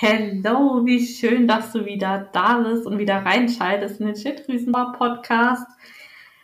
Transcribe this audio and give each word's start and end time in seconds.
Hello, 0.00 0.86
wie 0.86 1.04
schön, 1.04 1.48
dass 1.48 1.72
du 1.72 1.84
wieder 1.84 2.28
da 2.32 2.58
bist 2.58 2.86
und 2.86 2.98
wieder 2.98 3.16
reinschaltest 3.16 3.98
in 3.98 4.06
den 4.06 4.14
Schilddrüsenbau-Podcast. 4.14 5.66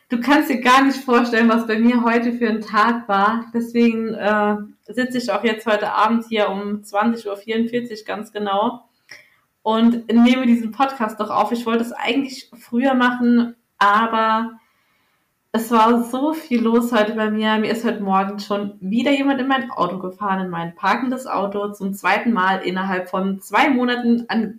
Du 0.08 0.21
kannst 0.21 0.50
dir 0.50 0.61
gar 0.61 0.82
nicht 0.82 0.98
vorstellen, 0.98 1.48
was 1.48 1.64
bei 1.69 1.79
mir 1.79 2.03
heute 2.03 2.32
für 2.32 2.48
ein 2.48 2.62
Tag 2.62 3.09
war. 3.09 3.45
Deswegen 3.54 4.12
äh, 4.12 4.56
sitze 4.88 5.19
ich 5.19 5.30
auch 5.30 5.45
jetzt 5.45 5.67
heute 5.67 5.93
Abend 5.93 6.25
hier 6.29 6.48
um 6.48 6.82
20.44 6.82 8.00
Uhr 8.00 8.04
ganz 8.04 8.32
genau 8.32 8.88
und 9.62 10.12
nehme 10.12 10.46
diesen 10.46 10.73
Podcast 10.73 11.21
doch 11.21 11.30
auf. 11.30 11.52
Ich 11.52 11.64
wollte 11.64 11.84
es 11.84 11.93
eigentlich 11.93 12.50
früher 12.59 12.95
machen, 12.95 13.55
aber 13.79 14.59
es 15.57 15.71
war 15.71 16.02
so 16.02 16.32
viel 16.32 16.62
los 16.62 16.91
heute 16.91 17.14
bei 17.14 17.30
mir. 17.30 17.59
Mir 17.59 17.70
ist 17.70 17.84
heute 17.84 18.02
Morgen 18.02 18.41
schon 18.41 18.77
wieder 18.80 19.12
jemand 19.12 19.41
in 19.41 19.46
mein 19.46 19.70
Auto 19.70 20.00
gefahren, 20.00 20.46
in 20.46 20.50
mein 20.50 20.75
parkendes 20.75 21.29
Auto, 21.29 21.70
zum 21.70 21.95
zweiten 21.95 22.32
Mal 22.32 22.57
innerhalb 22.62 23.09
von 23.09 23.41
zwei 23.41 23.70
Monaten 23.70 24.25
an 24.27 24.59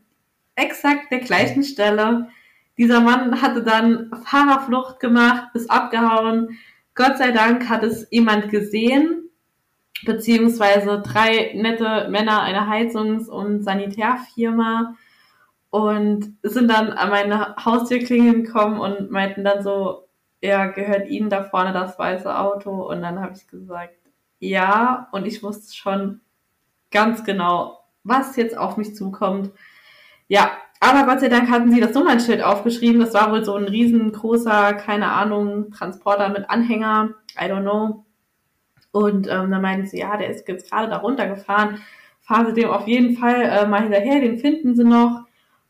exakt 0.56 1.12
der 1.12 1.20
gleichen 1.20 1.64
Stelle. 1.64 2.30
Dieser 2.78 3.02
Mann 3.02 3.42
hatte 3.42 3.62
dann 3.62 4.10
Fahrerflucht 4.24 5.02
gemacht, 5.02 5.50
ist 5.54 5.70
abgehauen. 5.70 6.58
Gott 6.94 7.18
sei 7.18 7.32
Dank 7.32 7.68
hat 7.68 7.84
es 7.84 8.08
jemand 8.10 8.50
gesehen, 8.50 9.30
beziehungsweise 10.06 11.02
drei 11.02 11.52
nette 11.56 12.08
Männer 12.10 12.42
einer 12.42 12.70
Heizungs- 12.70 13.28
und 13.28 13.64
Sanitärfirma 13.64 14.96
und 15.72 16.38
sind 16.42 16.72
dann 16.72 16.94
an 16.94 17.10
meine 17.10 17.58
Haustürklingel 17.58 18.44
gekommen 18.44 18.80
und 18.80 19.12
meinten 19.12 19.44
dann 19.44 19.62
so, 19.62 20.05
ja, 20.42 20.68
gehört 20.68 21.08
Ihnen 21.10 21.30
da 21.30 21.44
vorne 21.44 21.74
das 21.74 21.98
weiße 21.98 22.38
Auto? 22.38 22.72
Und 22.90 23.02
dann 23.02 23.20
habe 23.22 23.34
ich 23.36 23.48
gesagt, 23.48 23.96
ja. 24.40 25.08
Und 25.12 25.26
ich 25.26 25.44
wusste 25.44 25.76
schon 25.76 26.22
ganz 26.92 27.24
genau, 27.24 27.80
was 28.04 28.36
jetzt 28.36 28.58
auf 28.58 28.78
mich 28.78 28.96
zukommt. 28.96 29.52
Ja, 30.28 30.52
aber 30.80 31.06
Gott 31.06 31.22
sei 31.22 31.30
Dank 31.30 31.50
hatten 31.50 31.72
sie 31.72 31.82
das 31.82 31.94
Nummernschild 31.94 32.44
aufgeschrieben. 32.44 33.00
Das 33.00 33.14
war 33.14 33.32
wohl 33.32 33.44
so 33.44 33.56
ein 33.56 33.66
riesengroßer, 33.66 34.74
keine 34.74 35.12
Ahnung, 35.12 35.72
Transporter 35.72 36.30
mit 36.30 36.50
Anhänger. 36.50 37.10
I 37.40 37.46
don't 37.46 37.62
know. 37.62 38.06
Und 38.92 39.28
ähm, 39.28 39.52
dann 39.52 39.62
meinten 39.62 39.88
sie, 39.88 40.00
ja, 40.00 40.16
der 40.16 40.30
ist 40.30 40.48
jetzt 40.48 40.70
gerade 40.70 40.90
da 40.90 40.98
runtergefahren. 40.98 41.82
Fahren 42.22 42.48
Sie 42.48 42.54
dem 42.62 42.70
auf 42.70 42.88
jeden 42.88 43.18
Fall 43.18 43.42
äh, 43.42 43.68
mal 43.68 43.84
hinterher, 43.84 44.20
den 44.22 44.40
finden 44.40 44.76
Sie 44.76 44.84
noch. 44.84 45.25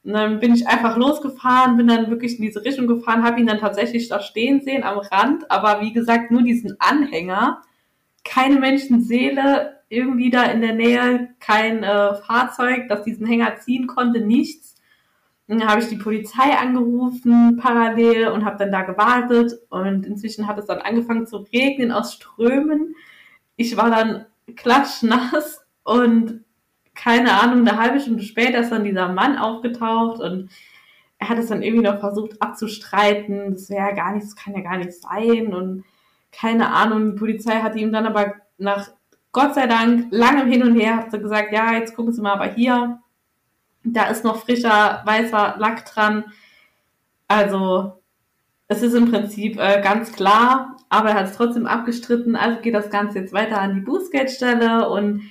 Und 0.05 0.13
dann 0.13 0.39
bin 0.39 0.53
ich 0.53 0.67
einfach 0.67 0.97
losgefahren, 0.97 1.77
bin 1.77 1.87
dann 1.87 2.11
wirklich 2.11 2.37
in 2.37 2.45
diese 2.45 2.63
Richtung 2.63 2.85
gefahren, 2.85 3.23
habe 3.23 3.39
ihn 3.39 3.47
dann 3.47 3.57
tatsächlich 3.57 4.07
da 4.07 4.19
stehen 4.19 4.61
sehen 4.61 4.83
am 4.83 4.99
Rand, 4.99 5.49
aber 5.49 5.81
wie 5.81 5.93
gesagt, 5.93 6.29
nur 6.29 6.43
diesen 6.43 6.75
Anhänger, 6.79 7.63
keine 8.23 8.59
Menschenseele 8.59 9.79
irgendwie 9.89 10.29
da 10.29 10.43
in 10.43 10.61
der 10.61 10.73
Nähe, 10.73 11.29
kein 11.39 11.83
äh, 11.83 12.13
Fahrzeug, 12.15 12.87
das 12.87 13.03
diesen 13.03 13.25
Hänger 13.25 13.57
ziehen 13.57 13.87
konnte, 13.87 14.21
nichts. 14.21 14.75
Und 15.47 15.59
dann 15.59 15.69
habe 15.69 15.81
ich 15.81 15.89
die 15.89 15.97
Polizei 15.97 16.55
angerufen 16.55 17.57
parallel 17.57 18.27
und 18.27 18.45
habe 18.45 18.57
dann 18.57 18.71
da 18.71 18.83
gewartet 18.83 19.53
und 19.69 20.05
inzwischen 20.05 20.47
hat 20.47 20.59
es 20.59 20.65
dann 20.65 20.79
angefangen 20.79 21.25
zu 21.25 21.37
regnen 21.37 21.91
aus 21.91 22.13
Strömen. 22.13 22.95
Ich 23.55 23.75
war 23.75 23.89
dann 23.89 24.25
klatschnass 24.55 25.65
und 25.83 26.44
keine 26.95 27.33
Ahnung, 27.33 27.67
eine 27.67 27.77
halbe 27.77 27.99
Stunde 27.99 28.23
später 28.23 28.59
ist 28.59 28.71
dann 28.71 28.83
dieser 28.83 29.09
Mann 29.09 29.37
aufgetaucht 29.37 30.19
und 30.21 30.49
er 31.19 31.29
hat 31.29 31.37
es 31.37 31.47
dann 31.47 31.61
irgendwie 31.61 31.85
noch 31.85 31.99
versucht 31.99 32.41
abzustreiten. 32.41 33.53
Das 33.53 33.69
wäre 33.69 33.89
ja 33.89 33.95
gar 33.95 34.13
nicht, 34.13 34.25
das 34.25 34.35
kann 34.35 34.55
ja 34.55 34.61
gar 34.61 34.77
nicht 34.77 34.93
sein 34.93 35.53
und 35.53 35.83
keine 36.31 36.71
Ahnung. 36.71 37.11
Die 37.11 37.19
Polizei 37.19 37.61
hat 37.61 37.75
ihm 37.75 37.91
dann 37.91 38.05
aber 38.05 38.35
nach 38.57 38.89
Gott 39.31 39.53
sei 39.55 39.67
Dank 39.67 40.07
langem 40.11 40.49
Hin 40.49 40.63
und 40.63 40.79
Her 40.79 40.97
hat 40.97 41.11
sie 41.11 41.19
gesagt, 41.19 41.51
ja, 41.51 41.73
jetzt 41.73 41.95
gucken 41.95 42.13
Sie 42.13 42.21
mal 42.21 42.33
aber 42.33 42.47
hier. 42.47 42.99
Da 43.83 44.05
ist 44.05 44.23
noch 44.23 44.37
frischer 44.37 45.01
weißer 45.05 45.55
Lack 45.57 45.85
dran. 45.85 46.25
Also 47.27 48.01
es 48.67 48.81
ist 48.81 48.93
im 48.93 49.11
Prinzip 49.11 49.59
äh, 49.59 49.81
ganz 49.81 50.13
klar, 50.13 50.77
aber 50.89 51.09
er 51.09 51.15
hat 51.15 51.27
es 51.27 51.35
trotzdem 51.35 51.67
abgestritten. 51.67 52.35
Also 52.35 52.61
geht 52.61 52.73
das 52.73 52.89
Ganze 52.89 53.19
jetzt 53.19 53.33
weiter 53.33 53.59
an 53.59 53.75
die 53.75 53.81
Bußgeldstelle 53.81 54.89
und 54.89 55.21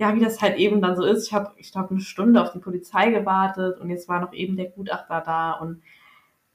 ja, 0.00 0.14
wie 0.14 0.20
das 0.20 0.40
halt 0.40 0.56
eben 0.56 0.80
dann 0.80 0.96
so 0.96 1.04
ist. 1.04 1.26
Ich 1.26 1.34
habe, 1.34 1.52
ich 1.58 1.72
glaube, 1.72 1.90
eine 1.90 2.00
Stunde 2.00 2.42
auf 2.42 2.52
die 2.52 2.58
Polizei 2.58 3.10
gewartet 3.10 3.78
und 3.80 3.90
jetzt 3.90 4.08
war 4.08 4.18
noch 4.20 4.32
eben 4.32 4.56
der 4.56 4.70
Gutachter 4.70 5.22
da 5.24 5.52
und 5.52 5.82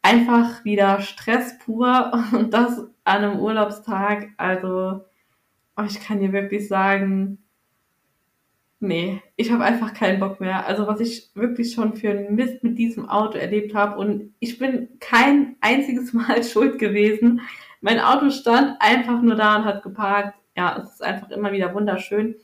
einfach 0.02 0.66
wieder 0.66 1.00
Stress 1.02 1.60
pur 1.60 2.12
und 2.34 2.54
das 2.56 2.80
an 3.04 3.24
einem 3.24 3.40
Urlaubstag. 3.40 4.30
Also, 4.38 5.06
oh, 5.78 5.84
ich 5.88 6.00
kann 6.00 6.22
dir 6.22 6.34
wirklich 6.34 6.68
sagen, 6.68 7.38
nee, 8.80 9.22
ich 9.36 9.52
habe 9.52 9.64
einfach 9.64 9.94
keinen 9.94 10.20
Bock 10.20 10.40
mehr. 10.40 10.66
Also, 10.66 10.88
was 10.88 11.00
ich 11.00 11.30
wirklich 11.36 11.72
schon 11.72 11.96
für 11.96 12.10
einen 12.10 12.34
Mist 12.34 12.64
mit 12.64 12.80
diesem 12.80 13.08
Auto 13.08 13.38
erlebt 13.38 13.76
habe 13.76 14.00
und 14.00 14.34
ich 14.40 14.58
bin 14.58 14.90
kein 15.00 15.56
einziges 15.62 16.14
Mal 16.14 16.44
schuld 16.44 16.80
gewesen. 16.80 17.42
Mein 17.80 18.00
Auto 18.00 18.32
stand 18.32 18.78
einfach 18.80 19.22
nur 19.22 19.36
da 19.36 19.58
und 19.58 19.66
hat 19.66 19.84
geparkt. 19.84 20.34
Ja, 20.58 20.80
es 20.82 20.94
ist 20.94 21.04
einfach 21.04 21.30
immer 21.30 21.52
wieder 21.52 21.76
wunderschön. 21.76 22.36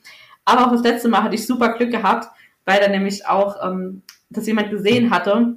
Aber 0.44 0.66
auch 0.66 0.72
das 0.72 0.82
letzte 0.82 1.08
Mal 1.08 1.22
hatte 1.22 1.34
ich 1.34 1.46
super 1.46 1.70
Glück 1.74 1.90
gehabt, 1.90 2.28
weil 2.64 2.80
da 2.80 2.88
nämlich 2.88 3.26
auch 3.26 3.56
ähm, 3.64 4.02
das 4.30 4.46
jemand 4.46 4.70
gesehen 4.70 5.10
hatte. 5.10 5.56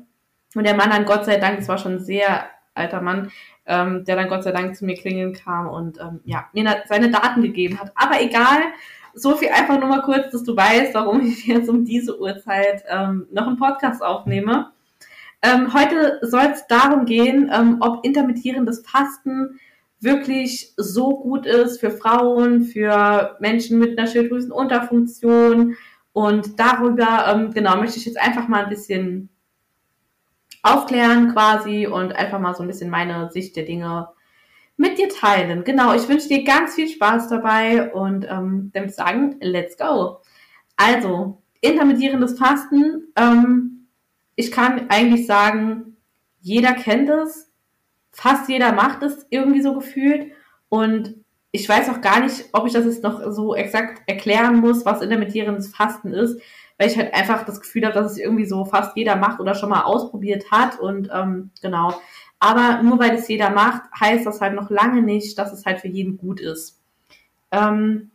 Und 0.55 0.63
der 0.65 0.75
Mann 0.75 0.89
dann 0.89 1.05
Gott 1.05 1.25
sei 1.25 1.37
Dank, 1.37 1.57
das 1.57 1.67
war 1.67 1.77
schon 1.77 1.93
ein 1.93 1.99
sehr 2.03 2.45
alter 2.73 3.01
Mann, 3.01 3.31
ähm, 3.65 4.05
der 4.05 4.15
dann 4.15 4.29
Gott 4.29 4.43
sei 4.43 4.51
Dank 4.51 4.75
zu 4.75 4.85
mir 4.85 4.95
klingeln 4.95 5.33
kam 5.33 5.67
und 5.67 5.99
ähm, 5.99 6.21
ja, 6.25 6.47
mir 6.53 6.83
seine 6.87 7.09
Daten 7.09 7.41
gegeben 7.41 7.79
hat. 7.79 7.91
Aber 7.95 8.21
egal, 8.21 8.59
so 9.13 9.35
viel 9.35 9.49
einfach 9.49 9.79
nur 9.79 9.89
mal 9.89 10.01
kurz, 10.01 10.31
dass 10.31 10.43
du 10.43 10.55
weißt, 10.55 10.93
warum 10.93 11.21
ich 11.21 11.45
jetzt 11.47 11.69
um 11.69 11.85
diese 11.85 12.19
Uhrzeit 12.19 12.83
ähm, 12.89 13.27
noch 13.31 13.47
einen 13.47 13.57
Podcast 13.57 14.03
aufnehme. 14.03 14.71
Ähm, 15.41 15.73
heute 15.73 16.19
soll 16.21 16.45
es 16.53 16.67
darum 16.67 17.05
gehen, 17.05 17.51
ähm, 17.53 17.77
ob 17.79 18.05
intermittierendes 18.05 18.83
Fasten 18.85 19.59
wirklich 20.05 20.73
so 20.77 21.17
gut 21.17 21.45
ist 21.45 21.81
für 21.81 21.91
Frauen, 21.91 22.63
für 22.63 23.35
Menschen 23.41 23.79
mit 23.79 23.97
einer 23.97 24.07
Schilddrüsenunterfunktion. 24.07 25.75
Und 26.13 26.59
darüber, 26.59 27.27
ähm, 27.27 27.51
genau, 27.51 27.75
möchte 27.75 27.99
ich 27.99 28.05
jetzt 28.05 28.19
einfach 28.19 28.47
mal 28.47 28.63
ein 28.63 28.69
bisschen 28.69 29.29
aufklären 30.63 31.33
quasi 31.33 31.87
und 31.87 32.15
einfach 32.15 32.39
mal 32.39 32.55
so 32.55 32.63
ein 32.63 32.67
bisschen 32.67 32.89
meine 32.89 33.29
Sicht 33.31 33.55
der 33.55 33.65
Dinge 33.65 34.07
mit 34.77 34.97
dir 34.97 35.09
teilen. 35.09 35.63
Genau, 35.63 35.93
ich 35.93 36.07
wünsche 36.07 36.27
dir 36.27 36.43
ganz 36.43 36.75
viel 36.75 36.87
Spaß 36.87 37.29
dabei 37.29 37.93
und 37.93 38.25
ähm, 38.29 38.71
dann 38.73 38.89
sagen, 38.89 39.37
let's 39.41 39.77
go. 39.77 40.21
Also, 40.75 41.41
intermittierendes 41.61 42.37
Fasten, 42.37 43.07
ähm, 43.15 43.87
ich 44.35 44.51
kann 44.51 44.89
eigentlich 44.89 45.27
sagen, 45.27 45.97
jeder 46.41 46.73
kennt 46.73 47.09
es, 47.09 47.44
fast 48.15 48.49
jeder 48.49 48.71
macht 48.71 49.03
es 49.03 49.25
irgendwie 49.29 49.61
so 49.61 49.75
gefühlt. 49.75 50.31
Und 50.69 51.15
ich 51.51 51.67
weiß 51.67 51.89
auch 51.89 52.01
gar 52.01 52.21
nicht, 52.21 52.45
ob 52.53 52.65
ich 52.65 52.73
das 52.73 52.85
jetzt 52.85 53.03
noch 53.03 53.21
so 53.31 53.55
exakt 53.55 54.01
erklären 54.07 54.57
muss, 54.57 54.85
was 54.85 55.01
intermittierendes 55.01 55.67
Fasten 55.67 56.13
ist, 56.13 56.41
weil 56.77 56.89
ich 56.89 56.97
halt 56.97 57.13
einfach 57.13 57.45
das 57.45 57.61
Gefühl 57.61 57.85
habe, 57.85 57.93
dass 57.93 58.11
es 58.11 58.17
irgendwie 58.17 58.45
so 58.45 58.65
fast 58.65 58.95
jeder 58.97 59.15
macht 59.15 59.39
oder 59.39 59.53
schon 59.53 59.69
mal 59.69 59.83
ausprobiert 59.83 60.51
hat. 60.51 60.79
Und 60.79 61.09
ähm, 61.13 61.51
genau. 61.61 61.93
Aber 62.39 62.81
nur 62.83 62.99
weil 62.99 63.15
es 63.15 63.27
jeder 63.27 63.49
macht, 63.49 63.83
heißt 63.99 64.25
das 64.25 64.41
halt 64.41 64.53
noch 64.53 64.69
lange 64.69 65.01
nicht, 65.01 65.37
dass 65.37 65.53
es 65.53 65.65
halt 65.65 65.79
für 65.81 65.87
jeden 65.87 66.17
gut 66.17 66.39
ist. 66.39 66.79
Ähm, 67.51 68.11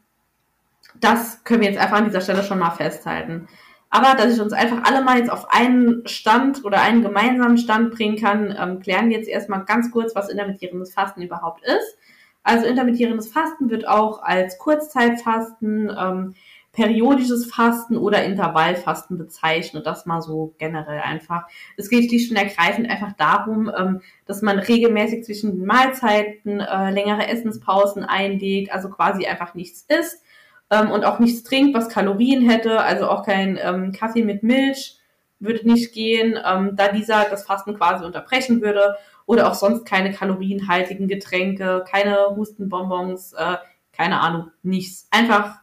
das 1.01 1.45
können 1.45 1.61
wir 1.61 1.69
jetzt 1.69 1.81
einfach 1.81 1.99
an 1.99 2.07
dieser 2.07 2.21
Stelle 2.21 2.43
schon 2.43 2.59
mal 2.59 2.71
festhalten. 2.71 3.49
Aber 3.91 4.15
dass 4.15 4.33
ich 4.33 4.41
uns 4.41 4.53
einfach 4.53 4.85
alle 4.85 5.03
mal 5.03 5.19
jetzt 5.19 5.31
auf 5.31 5.51
einen 5.51 6.07
Stand 6.07 6.65
oder 6.65 6.81
einen 6.81 7.03
gemeinsamen 7.03 7.59
Stand 7.59 7.91
bringen 7.91 8.17
kann, 8.17 8.57
ähm, 8.57 8.81
klären 8.81 9.11
wir 9.11 9.17
jetzt 9.17 9.29
erstmal 9.29 9.65
ganz 9.65 9.91
kurz, 9.91 10.15
was 10.15 10.29
intermittierendes 10.29 10.95
Fasten 10.95 11.23
überhaupt 11.23 11.65
ist. 11.65 11.99
Also 12.45 12.67
intermittierendes 12.67 13.33
Fasten 13.33 13.69
wird 13.69 13.87
auch 13.87 14.23
als 14.23 14.59
Kurzzeitfasten, 14.59 15.91
ähm, 15.99 16.35
periodisches 16.73 17.47
Fasten 17.47 17.97
oder 17.97 18.25
Intervallfasten 18.25 19.19
bezeichnet. 19.19 19.87
Das 19.87 20.07
mal 20.07 20.23
so 20.23 20.55
generell 20.59 21.01
einfach. 21.01 21.49
Es 21.77 21.91
geht 21.91 22.09
schlicht 22.09 22.31
und 22.31 22.37
ergreifend 22.37 22.89
einfach 22.89 23.13
darum, 23.15 23.71
ähm, 23.77 24.03
dass 24.25 24.41
man 24.41 24.61
regelmäßig 24.61 25.25
zwischen 25.25 25.57
den 25.57 25.67
Mahlzeiten 25.67 26.61
äh, 26.61 26.91
längere 26.93 27.27
Essenspausen 27.27 28.05
einlegt, 28.05 28.73
also 28.73 28.89
quasi 28.89 29.27
einfach 29.27 29.55
nichts 29.55 29.85
isst 29.89 30.23
ähm, 30.71 30.91
und 30.91 31.05
auch 31.05 31.19
nichts 31.19 31.43
trinkt, 31.43 31.75
was 31.75 31.89
Kalorien 31.89 32.49
hätte, 32.49 32.81
also 32.81 33.09
auch 33.09 33.25
kein 33.25 33.59
ähm, 33.63 33.93
Kaffee 33.93 34.25
mit 34.25 34.43
Milch 34.43 34.97
würde 35.41 35.67
nicht 35.67 35.93
gehen, 35.93 36.39
ähm, 36.45 36.77
da 36.77 36.89
dieser 36.89 37.25
das 37.25 37.45
Fasten 37.45 37.75
quasi 37.75 38.05
unterbrechen 38.05 38.61
würde 38.61 38.97
oder 39.27 39.51
auch 39.51 39.55
sonst 39.55 39.85
keine 39.87 40.13
kalorienhaltigen 40.13 41.09
Getränke, 41.09 41.85
keine 41.91 42.37
Hustenbonbons, 42.37 43.33
äh, 43.33 43.57
keine 43.93 44.21
Ahnung, 44.21 44.51
nichts. 44.63 45.09
Einfach 45.11 45.61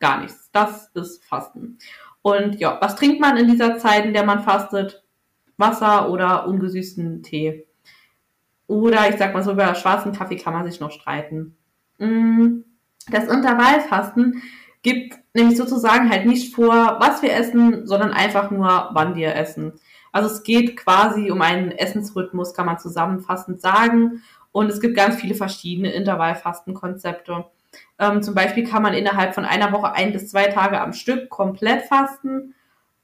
gar 0.00 0.20
nichts. 0.20 0.50
Das 0.52 0.90
ist 0.94 1.24
Fasten. 1.24 1.78
Und 2.22 2.58
ja, 2.58 2.78
was 2.80 2.96
trinkt 2.96 3.20
man 3.20 3.36
in 3.36 3.48
dieser 3.48 3.78
Zeit, 3.78 4.04
in 4.04 4.14
der 4.14 4.24
man 4.24 4.42
fastet? 4.42 5.04
Wasser 5.56 6.10
oder 6.10 6.46
ungesüßten 6.46 7.22
Tee. 7.22 7.66
Oder 8.66 9.08
ich 9.08 9.16
sag 9.16 9.34
mal 9.34 9.42
so, 9.42 9.52
über 9.52 9.74
schwarzen 9.74 10.12
Kaffee 10.12 10.36
kann 10.36 10.52
man 10.52 10.70
sich 10.70 10.80
noch 10.80 10.90
streiten. 10.90 11.56
Mm. 11.98 12.60
Das 13.10 13.28
Intervallfasten 13.28 14.42
gibt 14.82 15.18
nämlich 15.34 15.56
sozusagen 15.56 16.10
halt 16.10 16.26
nicht 16.26 16.54
vor, 16.54 16.96
was 17.00 17.22
wir 17.22 17.32
essen, 17.32 17.86
sondern 17.86 18.12
einfach 18.12 18.50
nur, 18.50 18.90
wann 18.92 19.14
wir 19.16 19.34
essen. 19.34 19.72
Also 20.12 20.28
es 20.28 20.42
geht 20.42 20.76
quasi 20.76 21.30
um 21.30 21.42
einen 21.42 21.70
Essensrhythmus, 21.70 22.54
kann 22.54 22.66
man 22.66 22.78
zusammenfassend 22.78 23.60
sagen. 23.60 24.22
Und 24.52 24.70
es 24.70 24.80
gibt 24.80 24.96
ganz 24.96 25.16
viele 25.16 25.34
verschiedene 25.34 25.92
Intervallfastenkonzepte. 25.92 27.44
Ähm, 27.98 28.22
zum 28.22 28.34
Beispiel 28.34 28.66
kann 28.66 28.82
man 28.82 28.94
innerhalb 28.94 29.34
von 29.34 29.44
einer 29.44 29.72
Woche 29.72 29.92
ein 29.92 30.12
bis 30.12 30.28
zwei 30.28 30.46
Tage 30.46 30.80
am 30.80 30.92
Stück 30.92 31.28
komplett 31.28 31.82
fasten, 31.82 32.54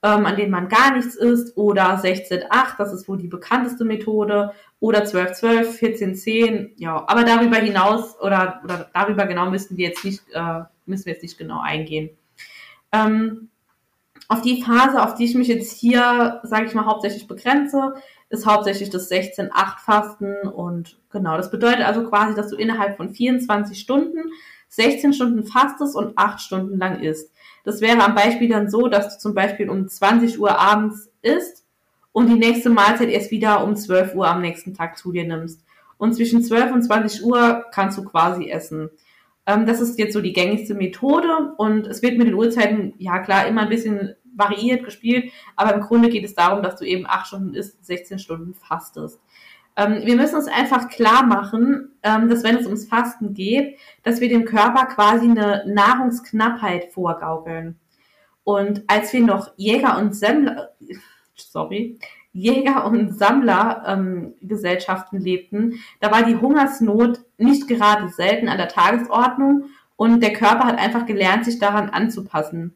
ähm, 0.02 0.26
an 0.26 0.36
denen 0.36 0.50
man 0.50 0.68
gar 0.68 0.92
nichts 0.92 1.14
isst. 1.16 1.56
Oder 1.56 1.98
16-8, 1.98 2.76
das 2.78 2.92
ist 2.92 3.08
wohl 3.08 3.18
die 3.18 3.28
bekannteste 3.28 3.84
Methode. 3.84 4.52
Oder 4.84 5.04
12-12, 5.04 5.78
14-10. 5.78 6.72
Ja, 6.76 7.04
aber 7.06 7.25
darüber 7.25 7.56
hinaus 7.56 8.20
oder, 8.20 8.60
oder 8.64 8.90
darüber 8.92 9.25
genau 9.25 9.48
müssen 9.48 9.78
wir 9.78 9.88
jetzt 9.88 10.04
nicht, 10.04 10.20
äh, 10.34 10.60
müssen 10.84 11.06
wir 11.06 11.14
jetzt 11.14 11.22
nicht 11.22 11.38
genau 11.38 11.60
eingehen. 11.60 12.10
Ähm, 12.92 13.48
auf 14.28 14.42
die 14.42 14.62
Phase, 14.62 15.02
auf 15.02 15.14
die 15.14 15.25
ich 15.25 15.34
mich 15.34 15.48
jetzt 15.48 15.72
hier, 15.72 16.42
sage 16.42 16.66
ich 16.66 16.75
mal, 16.75 16.84
hauptsächlich 16.84 17.26
begrenze, 17.26 17.94
ist 18.28 18.44
hauptsächlich 18.44 18.90
das 18.90 19.10
16-8-Fasten. 19.10 20.48
Und 20.48 20.98
genau, 21.08 21.38
das 21.38 21.50
bedeutet 21.50 21.86
also 21.86 22.06
quasi, 22.06 22.34
dass 22.34 22.50
du 22.50 22.56
innerhalb 22.56 22.98
von 22.98 23.14
24 23.14 23.81
Stunden 23.81 24.32
16 24.69 25.14
Stunden 25.14 25.46
fastest 25.46 25.96
und 25.96 26.19
8 26.19 26.42
Stunden 26.42 26.76
lang 26.76 27.00
isst. 27.00 27.32
Das 27.64 27.81
wäre 27.81 28.04
am 28.04 28.14
Beispiel 28.14 28.50
dann 28.50 28.69
so, 28.69 28.88
dass 28.88 29.14
du 29.14 29.19
zum 29.19 29.34
Beispiel 29.34 29.70
um 29.70 29.88
20 29.88 30.38
Uhr 30.38 30.58
abends 30.58 31.10
isst 31.22 31.63
und 32.14 32.28
die 32.28 32.38
nächste 32.38 32.70
Mahlzeit 32.70 33.08
erst 33.08 33.32
wieder 33.32 33.64
um 33.64 33.75
12 33.75 34.14
Uhr 34.14 34.28
am 34.28 34.40
nächsten 34.40 34.72
Tag 34.72 34.96
zu 34.96 35.11
dir 35.11 35.25
nimmst. 35.25 35.64
Und 35.99 36.14
zwischen 36.14 36.44
12 36.44 36.72
und 36.72 36.82
20 36.82 37.25
Uhr 37.25 37.64
kannst 37.72 37.99
du 37.99 38.05
quasi 38.05 38.49
essen. 38.49 38.88
Ähm, 39.46 39.66
das 39.66 39.81
ist 39.81 39.99
jetzt 39.99 40.12
so 40.12 40.20
die 40.20 40.32
gängigste 40.32 40.75
Methode 40.75 41.52
und 41.56 41.88
es 41.88 42.02
wird 42.02 42.16
mit 42.16 42.28
den 42.28 42.34
Uhrzeiten, 42.34 42.94
ja 42.99 43.19
klar, 43.19 43.49
immer 43.49 43.62
ein 43.62 43.69
bisschen 43.69 44.14
variiert 44.32 44.84
gespielt, 44.84 45.32
aber 45.56 45.75
im 45.75 45.81
Grunde 45.81 46.08
geht 46.08 46.25
es 46.25 46.34
darum, 46.34 46.62
dass 46.62 46.76
du 46.76 46.84
eben 46.84 47.05
8 47.05 47.26
Stunden 47.26 47.55
isst, 47.55 47.84
16 47.84 48.20
Stunden 48.20 48.55
fastest. 48.55 49.20
Ähm, 49.76 50.02
wir 50.05 50.14
müssen 50.14 50.37
uns 50.37 50.46
einfach 50.46 50.88
klar 50.88 51.26
machen, 51.26 51.96
ähm, 52.05 52.28
dass 52.28 52.44
wenn 52.44 52.56
es 52.56 52.67
ums 52.67 52.87
Fasten 52.87 53.34
geht, 53.34 53.76
dass 54.05 54.20
wir 54.20 54.28
dem 54.28 54.44
Körper 54.44 54.87
quasi 54.87 55.28
eine 55.28 55.64
Nahrungsknappheit 55.67 56.93
vorgaukeln. 56.93 57.76
Und 58.44 58.84
als 58.87 59.12
wir 59.12 59.22
noch 59.22 59.50
Jäger 59.56 59.99
und 59.99 60.14
Sammler, 60.14 60.70
sorry, 61.54 61.98
Jäger 62.32 62.84
und 62.84 63.16
Sammlergesellschaften 63.16 65.20
ähm, 65.20 65.24
lebten, 65.24 65.80
da 66.00 66.10
war 66.10 66.24
die 66.24 66.36
Hungersnot 66.36 67.20
nicht 67.38 67.68
gerade 67.68 68.08
selten 68.08 68.48
an 68.48 68.58
der 68.58 68.68
Tagesordnung 68.68 69.66
und 69.94 70.20
der 70.20 70.32
Körper 70.32 70.64
hat 70.64 70.78
einfach 70.78 71.06
gelernt, 71.06 71.44
sich 71.44 71.60
daran 71.60 71.90
anzupassen. 71.90 72.74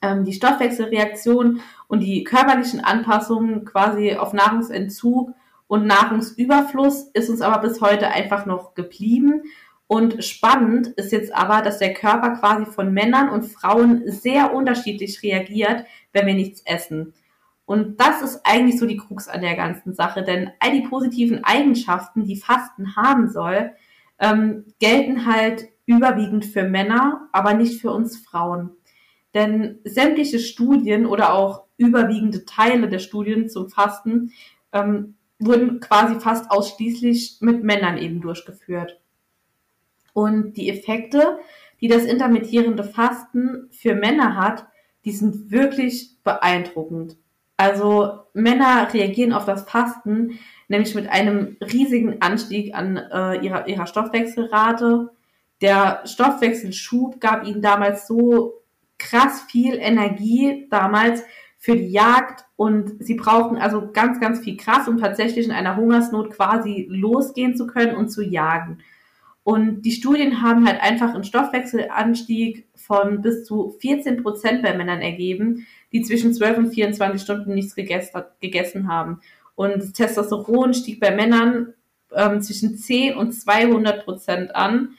Ähm, 0.00 0.24
die 0.24 0.32
Stoffwechselreaktion 0.32 1.60
und 1.86 2.00
die 2.00 2.24
körperlichen 2.24 2.80
Anpassungen 2.80 3.66
quasi 3.66 4.14
auf 4.14 4.32
Nahrungsentzug 4.32 5.34
und 5.66 5.86
Nahrungsüberfluss 5.86 7.10
ist 7.12 7.28
uns 7.28 7.42
aber 7.42 7.60
bis 7.60 7.82
heute 7.82 8.08
einfach 8.08 8.46
noch 8.46 8.74
geblieben. 8.74 9.42
Und 9.86 10.24
spannend 10.24 10.86
ist 10.86 11.12
jetzt 11.12 11.34
aber, 11.34 11.60
dass 11.60 11.78
der 11.78 11.92
Körper 11.92 12.30
quasi 12.30 12.64
von 12.64 12.94
Männern 12.94 13.28
und 13.28 13.44
Frauen 13.44 14.02
sehr 14.06 14.54
unterschiedlich 14.54 15.22
reagiert, 15.22 15.84
wenn 16.14 16.26
wir 16.26 16.34
nichts 16.34 16.62
essen. 16.64 17.12
Und 17.66 18.00
das 18.00 18.22
ist 18.22 18.40
eigentlich 18.44 18.78
so 18.78 18.86
die 18.86 18.98
Krux 18.98 19.28
an 19.28 19.40
der 19.40 19.56
ganzen 19.56 19.94
Sache, 19.94 20.22
denn 20.22 20.50
all 20.60 20.72
die 20.72 20.86
positiven 20.86 21.44
Eigenschaften, 21.44 22.24
die 22.24 22.36
Fasten 22.36 22.96
haben 22.96 23.30
soll, 23.30 23.72
ähm, 24.18 24.66
gelten 24.80 25.26
halt 25.26 25.68
überwiegend 25.86 26.44
für 26.44 26.64
Männer, 26.64 27.28
aber 27.32 27.54
nicht 27.54 27.80
für 27.80 27.90
uns 27.90 28.18
Frauen. 28.18 28.70
Denn 29.32 29.80
sämtliche 29.84 30.38
Studien 30.38 31.06
oder 31.06 31.34
auch 31.34 31.64
überwiegende 31.76 32.44
Teile 32.44 32.88
der 32.88 33.00
Studien 33.00 33.48
zum 33.48 33.68
Fasten 33.68 34.32
ähm, 34.72 35.16
wurden 35.38 35.80
quasi 35.80 36.20
fast 36.20 36.50
ausschließlich 36.50 37.38
mit 37.40 37.64
Männern 37.64 37.98
eben 37.98 38.20
durchgeführt. 38.20 39.00
Und 40.12 40.56
die 40.56 40.70
Effekte, 40.70 41.38
die 41.80 41.88
das 41.88 42.04
intermittierende 42.04 42.84
Fasten 42.84 43.68
für 43.72 43.94
Männer 43.94 44.36
hat, 44.36 44.66
die 45.04 45.12
sind 45.12 45.50
wirklich 45.50 46.16
beeindruckend. 46.22 47.16
Also 47.56 48.20
Männer 48.32 48.92
reagieren 48.92 49.32
auf 49.32 49.44
das 49.44 49.62
Fasten 49.64 50.38
nämlich 50.68 50.94
mit 50.94 51.08
einem 51.08 51.56
riesigen 51.60 52.20
Anstieg 52.22 52.74
an 52.74 52.96
äh, 52.96 53.38
ihrer, 53.44 53.68
ihrer 53.68 53.86
Stoffwechselrate. 53.86 55.10
Der 55.60 56.02
Stoffwechselschub 56.04 57.20
gab 57.20 57.46
ihnen 57.46 57.62
damals 57.62 58.06
so 58.06 58.62
krass 58.98 59.42
viel 59.48 59.74
Energie 59.74 60.66
damals 60.70 61.22
für 61.58 61.76
die 61.76 61.90
Jagd 61.90 62.44
und 62.56 63.02
sie 63.02 63.14
brauchten 63.14 63.56
also 63.56 63.90
ganz, 63.92 64.20
ganz 64.20 64.40
viel 64.40 64.56
Kraft, 64.56 64.88
um 64.88 64.98
tatsächlich 64.98 65.46
in 65.46 65.52
einer 65.52 65.76
Hungersnot 65.76 66.30
quasi 66.30 66.86
losgehen 66.90 67.56
zu 67.56 67.66
können 67.66 67.96
und 67.96 68.10
zu 68.10 68.22
jagen. 68.22 68.78
Und 69.42 69.82
die 69.82 69.92
Studien 69.92 70.42
haben 70.42 70.66
halt 70.66 70.80
einfach 70.80 71.14
einen 71.14 71.24
Stoffwechselanstieg 71.24 72.66
von 72.74 73.20
bis 73.20 73.44
zu 73.44 73.76
14 73.80 74.22
Prozent 74.22 74.62
bei 74.62 74.74
Männern 74.76 75.02
ergeben, 75.02 75.66
die 75.94 76.02
zwischen 76.02 76.34
12 76.34 76.58
und 76.58 76.74
24 76.74 77.22
Stunden 77.22 77.54
nichts 77.54 77.74
gegessen 77.76 78.88
haben. 78.88 79.20
Und 79.54 79.94
Testosteron 79.94 80.74
stieg 80.74 80.98
bei 80.98 81.14
Männern 81.14 81.72
ähm, 82.12 82.42
zwischen 82.42 82.76
10 82.76 83.16
und 83.16 83.32
200 83.32 84.04
Prozent 84.04 84.56
an 84.56 84.96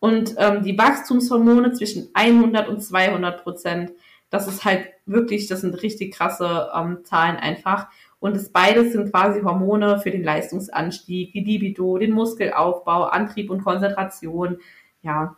und 0.00 0.34
ähm, 0.38 0.62
die 0.62 0.76
Wachstumshormone 0.78 1.72
zwischen 1.72 2.08
100 2.14 2.66
und 2.68 2.80
200 2.80 3.42
Prozent. 3.42 3.92
Das 4.30 4.48
ist 4.48 4.64
halt 4.64 4.86
wirklich, 5.04 5.48
das 5.48 5.60
sind 5.60 5.82
richtig 5.82 6.14
krasse 6.14 6.70
ähm, 6.74 7.04
Zahlen 7.04 7.36
einfach. 7.36 7.88
Und 8.18 8.34
das 8.34 8.48
beides 8.48 8.92
sind 8.92 9.12
quasi 9.12 9.42
Hormone 9.42 10.00
für 10.00 10.10
den 10.10 10.24
Leistungsanstieg, 10.24 11.32
die 11.32 11.44
Libido, 11.44 11.98
den 11.98 12.12
Muskelaufbau, 12.12 13.04
Antrieb 13.04 13.50
und 13.50 13.62
Konzentration. 13.62 14.58
Ja, 15.02 15.36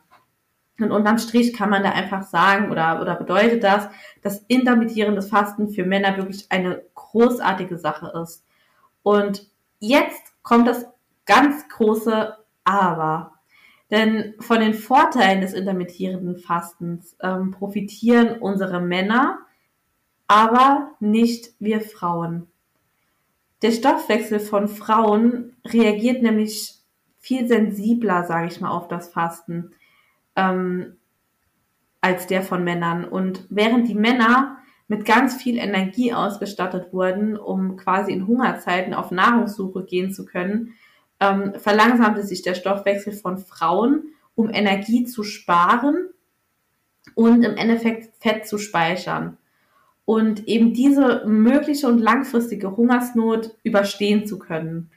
und 0.82 0.92
unterm 0.92 1.18
Strich 1.18 1.52
kann 1.52 1.70
man 1.70 1.82
da 1.82 1.90
einfach 1.90 2.22
sagen 2.22 2.70
oder, 2.70 3.00
oder 3.00 3.14
bedeutet 3.14 3.62
das, 3.62 3.88
dass 4.22 4.44
intermittierendes 4.48 5.28
Fasten 5.28 5.68
für 5.68 5.84
Männer 5.84 6.16
wirklich 6.16 6.46
eine 6.50 6.82
großartige 6.94 7.78
Sache 7.78 8.12
ist. 8.22 8.44
Und 9.02 9.46
jetzt 9.78 10.32
kommt 10.42 10.68
das 10.68 10.86
ganz 11.26 11.68
große 11.68 12.36
Aber. 12.64 13.32
Denn 13.90 14.34
von 14.38 14.60
den 14.60 14.74
Vorteilen 14.74 15.40
des 15.40 15.52
intermittierenden 15.52 16.36
Fastens 16.36 17.16
ähm, 17.20 17.50
profitieren 17.50 18.38
unsere 18.38 18.80
Männer, 18.80 19.40
aber 20.28 20.92
nicht 21.00 21.50
wir 21.58 21.80
Frauen. 21.80 22.46
Der 23.62 23.72
Stoffwechsel 23.72 24.38
von 24.40 24.68
Frauen 24.68 25.56
reagiert 25.66 26.22
nämlich 26.22 26.78
viel 27.18 27.46
sensibler, 27.46 28.24
sage 28.24 28.46
ich 28.46 28.60
mal, 28.60 28.70
auf 28.70 28.88
das 28.88 29.08
Fasten 29.08 29.72
ähm, 30.40 30.96
als 32.00 32.26
der 32.26 32.42
von 32.42 32.64
Männern. 32.64 33.04
Und 33.04 33.46
während 33.50 33.88
die 33.88 33.94
Männer 33.94 34.58
mit 34.88 35.04
ganz 35.04 35.36
viel 35.36 35.58
Energie 35.58 36.12
ausgestattet 36.12 36.92
wurden, 36.92 37.36
um 37.36 37.76
quasi 37.76 38.12
in 38.12 38.26
Hungerzeiten 38.26 38.94
auf 38.94 39.10
Nahrungssuche 39.10 39.84
gehen 39.84 40.12
zu 40.12 40.24
können, 40.24 40.74
ähm, 41.20 41.52
verlangsamte 41.58 42.24
sich 42.24 42.42
der 42.42 42.54
Stoffwechsel 42.54 43.12
von 43.12 43.38
Frauen, 43.38 44.14
um 44.34 44.48
Energie 44.48 45.04
zu 45.04 45.22
sparen 45.22 46.08
und 47.14 47.44
im 47.44 47.56
Endeffekt 47.56 48.14
Fett 48.20 48.46
zu 48.46 48.58
speichern. 48.58 49.36
Und 50.06 50.48
eben 50.48 50.72
diese 50.72 51.24
mögliche 51.26 51.86
und 51.86 51.98
langfristige 51.98 52.76
Hungersnot 52.76 53.54
überstehen 53.62 54.26
zu 54.26 54.38
können. 54.38 54.90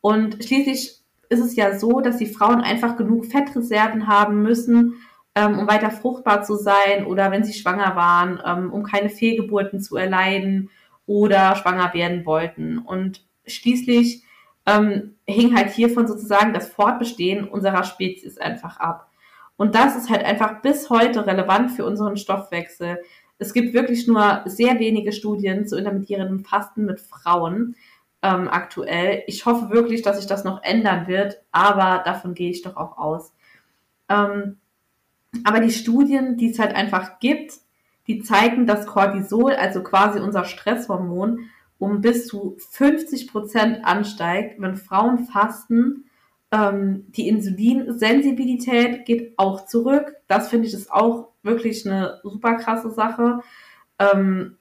Und 0.00 0.44
schließlich 0.44 0.97
ist 1.28 1.40
es 1.40 1.56
ja 1.56 1.78
so, 1.78 2.00
dass 2.00 2.16
die 2.16 2.26
Frauen 2.26 2.60
einfach 2.60 2.96
genug 2.96 3.26
Fettreserven 3.26 4.06
haben 4.06 4.42
müssen, 4.42 4.94
ähm, 5.34 5.58
um 5.58 5.68
weiter 5.68 5.90
fruchtbar 5.90 6.42
zu 6.42 6.56
sein 6.56 7.06
oder 7.06 7.30
wenn 7.30 7.44
sie 7.44 7.52
schwanger 7.52 7.96
waren, 7.96 8.40
ähm, 8.44 8.72
um 8.72 8.82
keine 8.82 9.10
Fehlgeburten 9.10 9.80
zu 9.80 9.96
erleiden 9.96 10.70
oder 11.06 11.54
schwanger 11.56 11.92
werden 11.94 12.26
wollten. 12.26 12.78
Und 12.78 13.24
schließlich 13.46 14.22
ähm, 14.66 15.14
hing 15.26 15.56
halt 15.56 15.70
hiervon 15.70 16.06
sozusagen 16.06 16.52
das 16.52 16.68
Fortbestehen 16.68 17.48
unserer 17.48 17.84
Spezies 17.84 18.38
einfach 18.38 18.78
ab. 18.78 19.10
Und 19.56 19.74
das 19.74 19.96
ist 19.96 20.10
halt 20.10 20.24
einfach 20.24 20.62
bis 20.62 20.88
heute 20.88 21.26
relevant 21.26 21.72
für 21.72 21.84
unseren 21.84 22.16
Stoffwechsel. 22.16 22.98
Es 23.38 23.52
gibt 23.52 23.74
wirklich 23.74 24.06
nur 24.06 24.42
sehr 24.46 24.78
wenige 24.78 25.12
Studien 25.12 25.66
zu 25.66 25.76
intermittierendem 25.76 26.40
Fasten 26.40 26.84
mit 26.84 27.00
Frauen 27.00 27.76
ähm, 28.22 28.48
aktuell. 28.48 29.22
Ich 29.26 29.46
hoffe 29.46 29.70
wirklich, 29.70 30.02
dass 30.02 30.16
sich 30.16 30.26
das 30.26 30.44
noch 30.44 30.62
ändern 30.62 31.06
wird, 31.06 31.40
aber 31.52 32.02
davon 32.04 32.34
gehe 32.34 32.50
ich 32.50 32.62
doch 32.62 32.76
auch 32.76 32.98
aus. 32.98 33.32
Ähm, 34.08 34.58
aber 35.44 35.60
die 35.60 35.70
Studien, 35.70 36.36
die 36.36 36.50
es 36.50 36.58
halt 36.58 36.74
einfach 36.74 37.20
gibt, 37.20 37.54
die 38.06 38.22
zeigen, 38.22 38.66
dass 38.66 38.86
Cortisol, 38.86 39.52
also 39.52 39.82
quasi 39.82 40.18
unser 40.18 40.44
Stresshormon, 40.44 41.50
um 41.78 42.00
bis 42.00 42.26
zu 42.26 42.56
50 42.70 43.30
Prozent 43.30 43.84
ansteigt, 43.84 44.60
wenn 44.60 44.76
Frauen 44.76 45.26
fasten 45.26 46.04
Ähm, 46.50 47.04
die 47.10 47.28
Insulinsensibilität 47.28 49.04
geht 49.04 49.34
auch 49.36 49.66
zurück. 49.66 50.16
Das 50.28 50.48
finde 50.48 50.66
ich 50.66 50.72
ist 50.72 50.90
auch 50.90 51.28
wirklich 51.42 51.84
eine 51.86 52.20
super 52.22 52.54
krasse 52.54 52.90
Sache. 52.90 53.40
Ähm, 53.98 54.56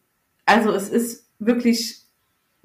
also 0.46 0.72
es 0.72 0.90
ist 0.90 1.30
wirklich 1.40 2.07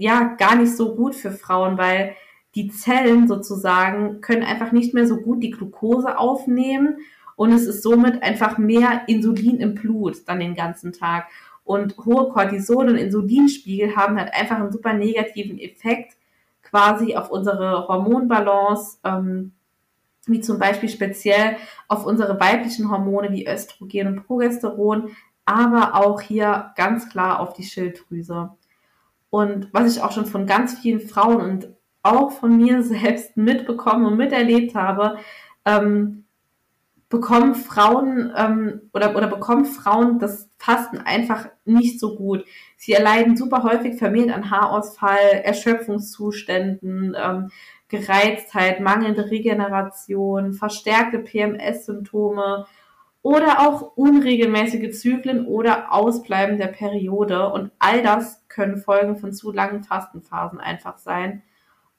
ja 0.02 0.35
gar 0.38 0.56
nicht 0.56 0.76
so 0.76 0.94
gut 0.94 1.14
für 1.14 1.30
Frauen, 1.30 1.78
weil 1.78 2.14
die 2.54 2.68
Zellen 2.68 3.28
sozusagen 3.28 4.21
können 4.21 4.42
einfach 4.42 4.73
nicht 4.73 4.92
mehr 4.94 5.06
so 5.06 5.16
gut 5.16 5.42
die 5.42 5.50
Glucose 5.50 6.18
aufnehmen 6.18 6.99
und 7.37 7.52
es 7.52 7.66
ist 7.66 7.82
somit 7.82 8.23
einfach 8.23 8.59
mehr 8.59 9.02
Insulin 9.06 9.59
im 9.59 9.75
Blut 9.75 10.23
dann 10.26 10.40
den 10.40 10.54
ganzen 10.54 10.92
Tag. 10.92 11.26
Und 11.64 11.97
hohe 12.04 12.30
Cortisol- 12.32 12.88
und 12.88 12.97
Insulinspiegel 12.97 13.94
haben 13.97 14.18
halt 14.18 14.35
einfach 14.35 14.56
einen 14.56 14.73
super 14.73 14.92
negativen 14.92 15.59
Effekt 15.59 16.16
quasi 16.62 17.14
auf 17.14 17.30
unsere 17.30 17.87
Hormonbalance, 17.87 18.99
ähm, 19.04 19.52
wie 20.26 20.40
zum 20.40 20.59
Beispiel 20.59 20.88
speziell 20.88 21.56
auf 21.88 22.04
unsere 22.04 22.38
weiblichen 22.40 22.90
Hormone 22.90 23.30
wie 23.30 23.47
Östrogen 23.47 24.09
und 24.09 24.26
Progesteron, 24.26 25.11
aber 25.44 25.94
auch 25.94 26.21
hier 26.21 26.73
ganz 26.76 27.09
klar 27.09 27.40
auf 27.40 27.52
die 27.54 27.64
Schilddrüse. 27.64 28.50
Und 29.33 29.73
was 29.73 29.97
ich 29.97 30.03
auch 30.03 30.12
schon 30.12 30.27
von 30.27 30.47
ganz 30.47 30.79
vielen 30.79 31.01
Frauen 31.01 31.41
und 31.41 31.69
auch 32.03 32.33
von 32.33 32.55
mir 32.55 32.83
selbst 32.83 33.35
mitbekommen 33.35 34.05
und 34.05 34.19
miterlebt 34.19 34.75
habe, 34.75 35.17
ähm, 35.65 36.25
bekommen 37.09 37.55
Frauen 37.55 38.31
ähm, 38.37 38.91
oder, 38.93 39.17
oder 39.17 39.29
bekommen 39.29 39.65
Frauen 39.65 40.19
das 40.19 40.51
Fasten 40.59 40.99
einfach 40.99 41.47
nicht 41.65 41.99
so 41.99 42.15
gut. 42.15 42.45
Sie 42.77 42.93
erleiden 42.93 43.35
super 43.35 43.62
häufig 43.62 43.97
vermehrt 43.97 44.31
an 44.31 44.51
Haarausfall, 44.51 45.41
Erschöpfungszuständen, 45.45 47.17
ähm, 47.19 47.51
Gereiztheit, 47.89 48.81
mangelnde 48.81 49.31
Regeneration, 49.31 50.53
verstärkte 50.53 51.21
PMS-Symptome 51.21 52.67
oder 53.23 53.61
auch 53.61 53.97
unregelmäßige 53.97 54.99
Zyklen 54.99 55.47
oder 55.47 55.93
Ausbleiben 55.93 56.59
der 56.59 56.67
Periode. 56.67 57.49
Und 57.50 57.71
all 57.79 58.02
das 58.02 58.47
können 58.49 58.76
Folgen 58.76 59.17
von 59.17 59.33
zu 59.33 59.52
langen 59.52 59.85
Fastenphasen 59.85 60.61
einfach 60.61 60.99
sein. 60.99 61.43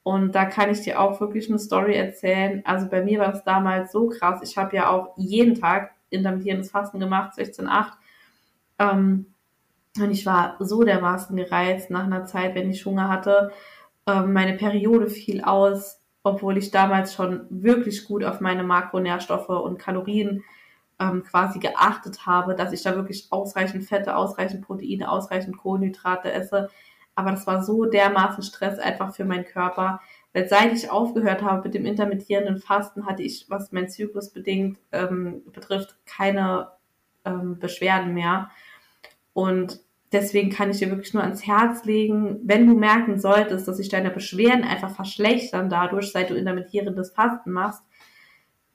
Und 0.02 0.34
da 0.34 0.44
kann 0.44 0.70
ich 0.70 0.82
dir 0.82 1.00
auch 1.00 1.20
wirklich 1.20 1.48
eine 1.48 1.58
Story 1.58 1.94
erzählen. 1.94 2.62
Also 2.66 2.88
bei 2.88 3.02
mir 3.02 3.20
war 3.20 3.32
es 3.32 3.42
damals 3.42 3.90
so 3.90 4.08
krass. 4.08 4.40
Ich 4.42 4.58
habe 4.58 4.76
ja 4.76 4.90
auch 4.90 5.14
jeden 5.16 5.54
Tag 5.54 5.92
intermittierendes 6.10 6.70
Fasten 6.70 7.00
gemacht, 7.00 7.38
16,8. 7.38 7.92
Ähm, 8.78 9.26
und 9.98 10.10
ich 10.10 10.26
war 10.26 10.56
so 10.58 10.82
dermaßen 10.82 11.34
gereizt 11.36 11.88
nach 11.90 12.04
einer 12.04 12.26
Zeit, 12.26 12.54
wenn 12.54 12.70
ich 12.70 12.84
Hunger 12.84 13.08
hatte. 13.08 13.50
Ähm, 14.06 14.34
meine 14.34 14.54
Periode 14.54 15.08
fiel 15.08 15.42
aus, 15.42 16.02
obwohl 16.22 16.58
ich 16.58 16.70
damals 16.70 17.14
schon 17.14 17.46
wirklich 17.48 18.04
gut 18.06 18.24
auf 18.24 18.40
meine 18.40 18.62
Makronährstoffe 18.62 19.48
und 19.48 19.78
Kalorien 19.78 20.44
ähm, 21.00 21.22
quasi 21.22 21.58
geachtet 21.58 22.26
habe, 22.26 22.54
dass 22.54 22.72
ich 22.72 22.82
da 22.82 22.94
wirklich 22.94 23.28
ausreichend 23.30 23.84
Fette, 23.84 24.16
ausreichend 24.16 24.62
Proteine, 24.62 25.10
ausreichend 25.10 25.56
Kohlenhydrate 25.56 26.32
esse. 26.32 26.70
Aber 27.14 27.30
das 27.30 27.46
war 27.46 27.62
so 27.62 27.84
dermaßen 27.84 28.42
Stress 28.42 28.78
einfach 28.78 29.14
für 29.14 29.24
meinen 29.24 29.44
Körper. 29.44 30.00
Weil 30.32 30.48
seit 30.48 30.72
ich 30.72 30.90
aufgehört 30.90 31.42
habe 31.42 31.62
mit 31.62 31.74
dem 31.74 31.86
intermittierenden 31.86 32.58
Fasten, 32.58 33.06
hatte 33.06 33.22
ich, 33.22 33.46
was 33.48 33.70
mein 33.70 33.88
Zyklus 33.88 34.30
bedingt 34.30 34.78
ähm, 34.90 35.42
betrifft, 35.52 35.96
keine 36.06 36.72
ähm, 37.24 37.58
Beschwerden 37.60 38.14
mehr. 38.14 38.50
Und 39.32 39.80
deswegen 40.12 40.50
kann 40.50 40.70
ich 40.70 40.78
dir 40.78 40.90
wirklich 40.90 41.14
nur 41.14 41.22
ans 41.22 41.46
Herz 41.46 41.84
legen, 41.84 42.40
wenn 42.44 42.66
du 42.66 42.74
merken 42.74 43.20
solltest, 43.20 43.68
dass 43.68 43.76
sich 43.76 43.88
deine 43.88 44.10
Beschwerden 44.10 44.64
einfach 44.64 44.90
verschlechtern 44.90 45.70
dadurch, 45.70 46.10
seit 46.10 46.30
du 46.30 46.34
intermittierendes 46.34 47.10
Fasten 47.12 47.52
machst, 47.52 47.82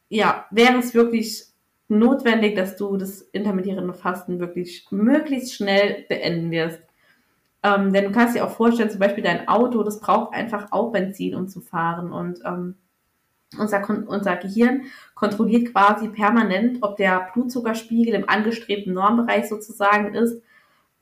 ja, 0.10 0.46
wäre 0.50 0.78
es 0.78 0.94
wirklich 0.94 1.49
notwendig, 1.90 2.56
dass 2.56 2.76
du 2.78 2.98
das 2.98 3.22
intermittierende 3.22 3.94
Fasten 3.94 4.40
wirklich 4.40 4.88
möglichst 4.92 5.56
schnell 5.56 6.06
beenden 6.08 6.52
wirst. 6.52 6.82
Ähm, 7.62 7.92
denn 7.92 8.06
du 8.06 8.12
kannst 8.12 8.36
dir 8.36 8.46
auch 8.46 8.52
vorstellen, 8.52 8.90
zum 8.90 9.00
Beispiel 9.00 9.24
dein 9.24 9.48
Auto, 9.48 9.84
das 9.84 10.00
braucht 10.00 10.34
einfach 10.34 10.72
auch 10.72 10.92
Benzin, 10.92 11.36
um 11.36 11.48
zu 11.48 11.60
fahren. 11.60 12.12
Und 12.12 12.40
ähm, 12.46 12.76
unser, 13.58 13.84
unser 14.08 14.36
Gehirn 14.38 14.84
kontrolliert 15.16 15.74
quasi 15.74 16.08
permanent, 16.08 16.78
ob 16.82 16.98
der 16.98 17.32
Blutzuckerspiegel 17.34 18.14
im 18.14 18.30
angestrebten 18.30 18.94
Normbereich 18.94 19.50
sozusagen 19.50 20.14
ist 20.14 20.42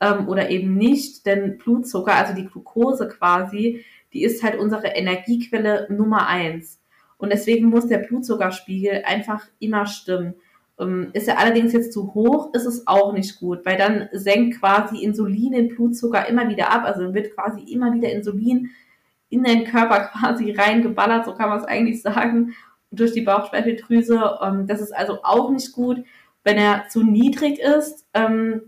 ähm, 0.00 0.28
oder 0.28 0.50
eben 0.50 0.74
nicht. 0.74 1.26
Denn 1.26 1.58
Blutzucker, 1.58 2.14
also 2.14 2.34
die 2.34 2.46
Glucose 2.46 3.06
quasi, 3.08 3.84
die 4.12 4.24
ist 4.24 4.42
halt 4.42 4.58
unsere 4.58 4.88
Energiequelle 4.88 5.86
Nummer 5.90 6.26
eins. 6.26 6.80
Und 7.18 7.30
deswegen 7.30 7.66
muss 7.66 7.86
der 7.86 7.98
Blutzuckerspiegel 7.98 9.02
einfach 9.04 9.46
immer 9.58 9.86
stimmen. 9.86 10.34
Ähm, 10.78 11.10
ist 11.12 11.28
er 11.28 11.38
allerdings 11.38 11.72
jetzt 11.72 11.92
zu 11.92 12.14
hoch, 12.14 12.54
ist 12.54 12.66
es 12.66 12.86
auch 12.86 13.12
nicht 13.12 13.40
gut, 13.40 13.64
weil 13.64 13.76
dann 13.76 14.08
senkt 14.12 14.60
quasi 14.60 15.02
Insulin 15.02 15.52
den 15.52 15.68
Blutzucker 15.68 16.28
immer 16.28 16.48
wieder 16.48 16.70
ab, 16.70 16.84
also 16.84 17.14
wird 17.14 17.34
quasi 17.34 17.60
immer 17.62 17.92
wieder 17.92 18.12
Insulin 18.12 18.70
in 19.28 19.42
den 19.42 19.64
Körper 19.64 20.00
quasi 20.12 20.52
reingeballert, 20.52 21.24
so 21.26 21.34
kann 21.34 21.48
man 21.48 21.58
es 21.58 21.64
eigentlich 21.64 22.02
sagen, 22.02 22.54
durch 22.90 23.12
die 23.12 23.22
Bauchspeicheldrüse. 23.22 24.38
Ähm, 24.42 24.66
das 24.66 24.80
ist 24.80 24.94
also 24.94 25.18
auch 25.22 25.50
nicht 25.50 25.72
gut, 25.72 26.04
wenn 26.44 26.56
er 26.56 26.88
zu 26.88 27.02
niedrig 27.02 27.58
ist, 27.58 28.06
ähm, 28.14 28.62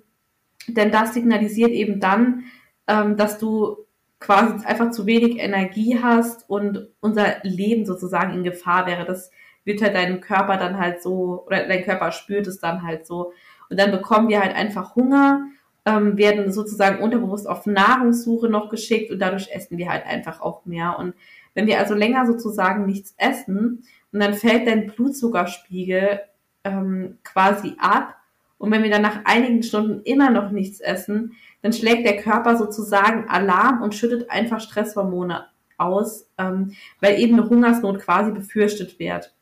denn 0.67 0.91
das 0.91 1.15
signalisiert 1.15 1.71
eben 1.71 2.01
dann, 2.01 2.45
dass 2.87 3.39
du 3.39 3.87
quasi 4.21 4.65
einfach 4.67 4.91
zu 4.91 5.07
wenig 5.07 5.39
Energie 5.39 5.99
hast 6.01 6.49
und 6.49 6.89
unser 7.01 7.37
Leben 7.43 7.87
sozusagen 7.87 8.35
in 8.35 8.45
Gefahr 8.45 8.87
wäre. 8.87 9.05
Das 9.05 9.31
wird 9.65 9.83
halt 9.83 9.95
dein 9.95 10.21
Körper 10.21 10.57
dann 10.57 10.79
halt 10.79 11.03
so, 11.03 11.45
oder 11.47 11.67
dein 11.67 11.85
Körper 11.85 12.13
spürt 12.13 12.47
es 12.47 12.59
dann 12.59 12.83
halt 12.83 13.07
so. 13.07 13.33
Und 13.69 13.79
dann 13.79 13.91
bekommen 13.91 14.29
wir 14.29 14.41
halt 14.41 14.55
einfach 14.55 14.97
Hunger, 14.97 15.47
ähm, 15.87 16.17
werden 16.17 16.53
sozusagen 16.53 17.03
unterbewusst 17.03 17.49
auf 17.49 17.67
Nahrungssuche 17.67 18.49
noch 18.49 18.69
geschickt 18.69 19.11
und 19.11 19.19
dadurch 19.19 19.51
essen 19.53 19.79
wir 19.79 19.91
halt 19.91 20.07
einfach 20.07 20.41
auch 20.41 20.67
mehr. 20.67 20.99
Und 20.99 21.15
wenn 21.55 21.67
wir 21.67 21.79
also 21.79 21.95
länger 21.95 22.27
sozusagen 22.27 22.87
nichts 22.87 23.15
essen 23.17 23.85
und 24.13 24.21
dann 24.21 24.35
fällt 24.35 24.67
dein 24.67 24.89
Blutzuckerspiegel 24.89 26.21
ähm, 26.65 27.19
quasi 27.25 27.77
ab 27.79 28.17
und 28.59 28.71
wenn 28.71 28.83
wir 28.83 28.91
dann 28.91 29.03
nach 29.03 29.21
einigen 29.25 29.63
Stunden 29.63 30.03
immer 30.03 30.31
noch 30.31 30.51
nichts 30.51 30.81
essen, 30.81 31.33
dann 31.63 31.73
schlägt 31.73 32.07
der 32.07 32.19
Körper 32.19 32.59
sozusagen 32.59 33.29
Alarm 33.29 33.83
und 33.83 33.95
schüttet 33.95 34.31
einfach 34.31 34.61
Stresshormone 34.61 35.47
aus, 35.79 36.29
ähm, 36.37 36.73
weil 37.01 37.19
eben 37.19 37.39
eine 37.39 37.49
Hungersnot 37.49 38.01
quasi 38.01 38.33
befürchtet 38.33 38.99
wird. 38.99 39.35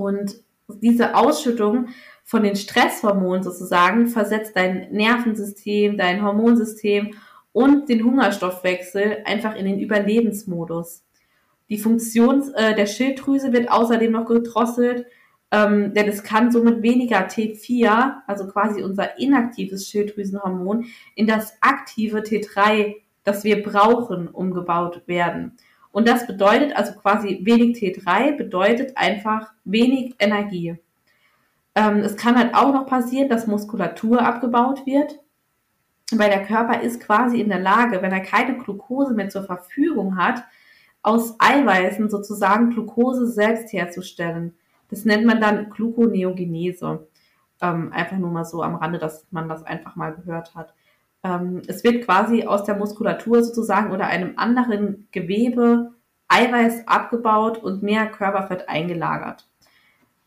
Und 0.00 0.42
diese 0.68 1.14
Ausschüttung 1.16 1.88
von 2.24 2.42
den 2.42 2.56
Stresshormonen 2.56 3.42
sozusagen 3.42 4.06
versetzt 4.06 4.52
dein 4.54 4.92
Nervensystem, 4.92 5.96
dein 5.96 6.22
Hormonsystem 6.22 7.14
und 7.52 7.88
den 7.88 8.04
Hungerstoffwechsel 8.04 9.18
einfach 9.24 9.56
in 9.56 9.64
den 9.64 9.80
Überlebensmodus. 9.80 11.04
Die 11.68 11.78
Funktion 11.78 12.52
äh, 12.54 12.74
der 12.74 12.86
Schilddrüse 12.86 13.52
wird 13.52 13.70
außerdem 13.70 14.12
noch 14.12 14.26
gedrosselt, 14.26 15.06
ähm, 15.52 15.94
denn 15.94 16.08
es 16.08 16.22
kann 16.22 16.52
somit 16.52 16.82
weniger 16.82 17.26
T4, 17.26 18.22
also 18.26 18.46
quasi 18.46 18.82
unser 18.82 19.18
inaktives 19.18 19.88
Schilddrüsenhormon, 19.88 20.86
in 21.16 21.26
das 21.26 21.54
aktive 21.60 22.20
T3, 22.20 22.96
das 23.24 23.44
wir 23.44 23.62
brauchen, 23.62 24.28
umgebaut 24.28 25.02
werden. 25.06 25.56
Und 25.92 26.08
das 26.08 26.26
bedeutet 26.26 26.76
also 26.76 26.92
quasi 26.94 27.40
wenig 27.42 27.78
T3 27.78 28.36
bedeutet 28.36 28.96
einfach 28.96 29.52
wenig 29.64 30.14
Energie. 30.18 30.76
Ähm, 31.74 31.98
es 31.98 32.16
kann 32.16 32.36
halt 32.36 32.54
auch 32.54 32.72
noch 32.72 32.86
passieren, 32.86 33.28
dass 33.28 33.46
Muskulatur 33.46 34.22
abgebaut 34.22 34.86
wird, 34.86 35.18
weil 36.12 36.30
der 36.30 36.44
Körper 36.44 36.80
ist 36.80 37.00
quasi 37.00 37.40
in 37.40 37.48
der 37.48 37.60
Lage, 37.60 38.02
wenn 38.02 38.12
er 38.12 38.20
keine 38.20 38.58
Glucose 38.58 39.14
mehr 39.14 39.28
zur 39.28 39.44
Verfügung 39.44 40.16
hat, 40.16 40.44
aus 41.02 41.36
Eiweißen 41.38 42.10
sozusagen 42.10 42.70
Glucose 42.70 43.26
selbst 43.28 43.72
herzustellen. 43.72 44.54
Das 44.88 45.04
nennt 45.04 45.24
man 45.24 45.40
dann 45.40 45.70
Gluconeogenese. 45.70 47.08
Ähm, 47.62 47.92
einfach 47.92 48.18
nur 48.18 48.30
mal 48.30 48.44
so 48.44 48.62
am 48.62 48.74
Rande, 48.74 48.98
dass 48.98 49.26
man 49.30 49.48
das 49.48 49.62
einfach 49.62 49.96
mal 49.96 50.14
gehört 50.14 50.54
hat. 50.54 50.74
Ähm, 51.22 51.62
es 51.66 51.84
wird 51.84 52.04
quasi 52.04 52.44
aus 52.44 52.64
der 52.64 52.76
Muskulatur 52.76 53.42
sozusagen 53.42 53.92
oder 53.92 54.06
einem 54.06 54.34
anderen 54.36 55.08
Gewebe 55.12 55.92
Eiweiß 56.28 56.86
abgebaut 56.86 57.58
und 57.58 57.82
mehr 57.82 58.06
Körperfett 58.06 58.68
eingelagert. 58.68 59.48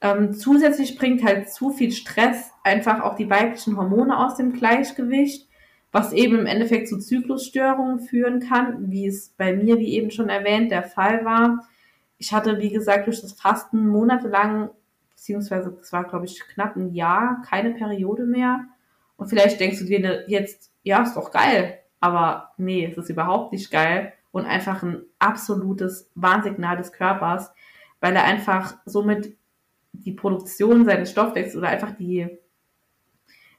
Ähm, 0.01 0.33
zusätzlich 0.33 0.97
bringt 0.97 1.23
halt 1.23 1.49
zu 1.49 1.71
viel 1.71 1.91
Stress 1.91 2.51
einfach 2.63 3.01
auch 3.01 3.15
die 3.15 3.29
weiblichen 3.29 3.77
Hormone 3.77 4.17
aus 4.17 4.35
dem 4.35 4.51
Gleichgewicht, 4.51 5.47
was 5.93 6.11
eben 6.11 6.39
im 6.39 6.45
Endeffekt 6.45 6.89
zu 6.89 6.99
Zyklusstörungen 6.99 8.01
führen 8.01 8.41
kann, 8.41 8.91
wie 8.91 9.07
es 9.07 9.29
bei 9.29 9.55
mir, 9.55 9.79
wie 9.79 9.93
eben 9.93 10.11
schon 10.11 10.27
erwähnt, 10.27 10.71
der 10.71 10.83
Fall 10.83 11.23
war. 11.23 11.65
Ich 12.17 12.33
hatte, 12.33 12.59
wie 12.59 12.71
gesagt, 12.71 13.07
durch 13.07 13.21
das 13.21 13.33
Fasten 13.33 13.87
monatelang, 13.87 14.71
beziehungsweise 15.11 15.77
es 15.81 15.93
war, 15.93 16.03
glaube 16.03 16.25
ich, 16.25 16.37
knapp 16.53 16.75
ein 16.75 16.93
Jahr, 16.93 17.41
keine 17.47 17.71
Periode 17.71 18.25
mehr. 18.25 18.65
Und 19.15 19.27
vielleicht 19.27 19.61
denkst 19.61 19.79
du 19.79 19.85
dir 19.85 20.25
jetzt, 20.27 20.72
ja, 20.83 21.01
ist 21.01 21.15
doch 21.15 21.31
geil. 21.31 21.79
Aber 21.99 22.51
nee, 22.57 22.85
es 22.85 22.97
ist 22.97 23.09
überhaupt 23.09 23.53
nicht 23.53 23.71
geil 23.71 24.13
und 24.31 24.45
einfach 24.45 24.83
ein 24.83 25.03
absolutes 25.19 26.11
Warnsignal 26.15 26.77
des 26.77 26.91
Körpers, 26.91 27.51
weil 27.99 28.15
er 28.15 28.25
einfach 28.25 28.75
somit 28.85 29.37
die 29.93 30.11
Produktion 30.11 30.85
seines 30.85 31.11
Stoffwechsels 31.11 31.55
oder 31.55 31.69
einfach 31.69 31.91
die, 31.95 32.27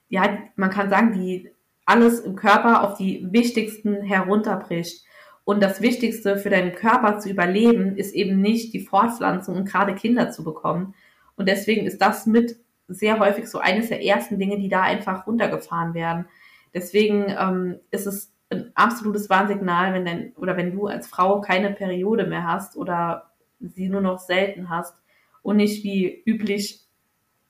ja, 0.09 0.39
man 0.57 0.71
kann 0.71 0.91
sagen, 0.91 1.13
die 1.13 1.51
alles 1.87 2.21
im 2.21 2.37
Körper 2.37 2.83
auf 2.83 2.97
die 2.97 3.27
wichtigsten 3.31 4.03
herunterbricht. 4.03 5.05
Und 5.45 5.63
das 5.63 5.83
Wichtigste 5.83 6.39
für 6.39 6.51
deinen 6.51 6.73
Körper 6.73 7.19
zu 7.19 7.29
überleben, 7.29 7.97
ist 7.97 8.15
eben 8.15 8.41
nicht 8.41 8.73
die 8.73 8.81
Fortpflanzung 8.81 9.57
und 9.57 9.69
gerade 9.69 9.95
Kinder 9.95 10.31
zu 10.31 10.43
bekommen. 10.43 10.95
Und 11.37 11.49
deswegen 11.49 11.87
ist 11.87 12.01
das 12.01 12.27
mit 12.27 12.57
sehr 12.89 13.19
häufig 13.19 13.49
so 13.49 13.59
eines 13.59 13.89
der 13.89 14.03
ersten 14.03 14.39
Dinge, 14.39 14.59
die 14.59 14.69
da 14.69 14.83
einfach 14.83 15.27
runtergefahren 15.27 15.95
werden. 15.95 16.27
Deswegen 16.75 17.27
ähm, 17.29 17.81
ist 17.91 18.07
es 18.07 18.33
ein 18.51 18.73
absolutes 18.75 19.31
Warnsignal, 19.31 19.95
wenn 19.95 20.05
dein, 20.05 20.33
oder 20.35 20.57
wenn 20.57 20.73
du 20.73 20.87
als 20.87 21.07
Frau 21.07 21.41
keine 21.41 21.71
Periode 21.71 22.27
mehr 22.27 22.47
hast 22.47 22.77
oder 22.77 23.31
sie 23.61 23.89
nur 23.89 24.01
noch 24.01 24.19
selten 24.19 24.69
hast 24.69 24.97
und 25.43 25.57
nicht 25.57 25.85
wie 25.85 26.23
üblich 26.27 26.81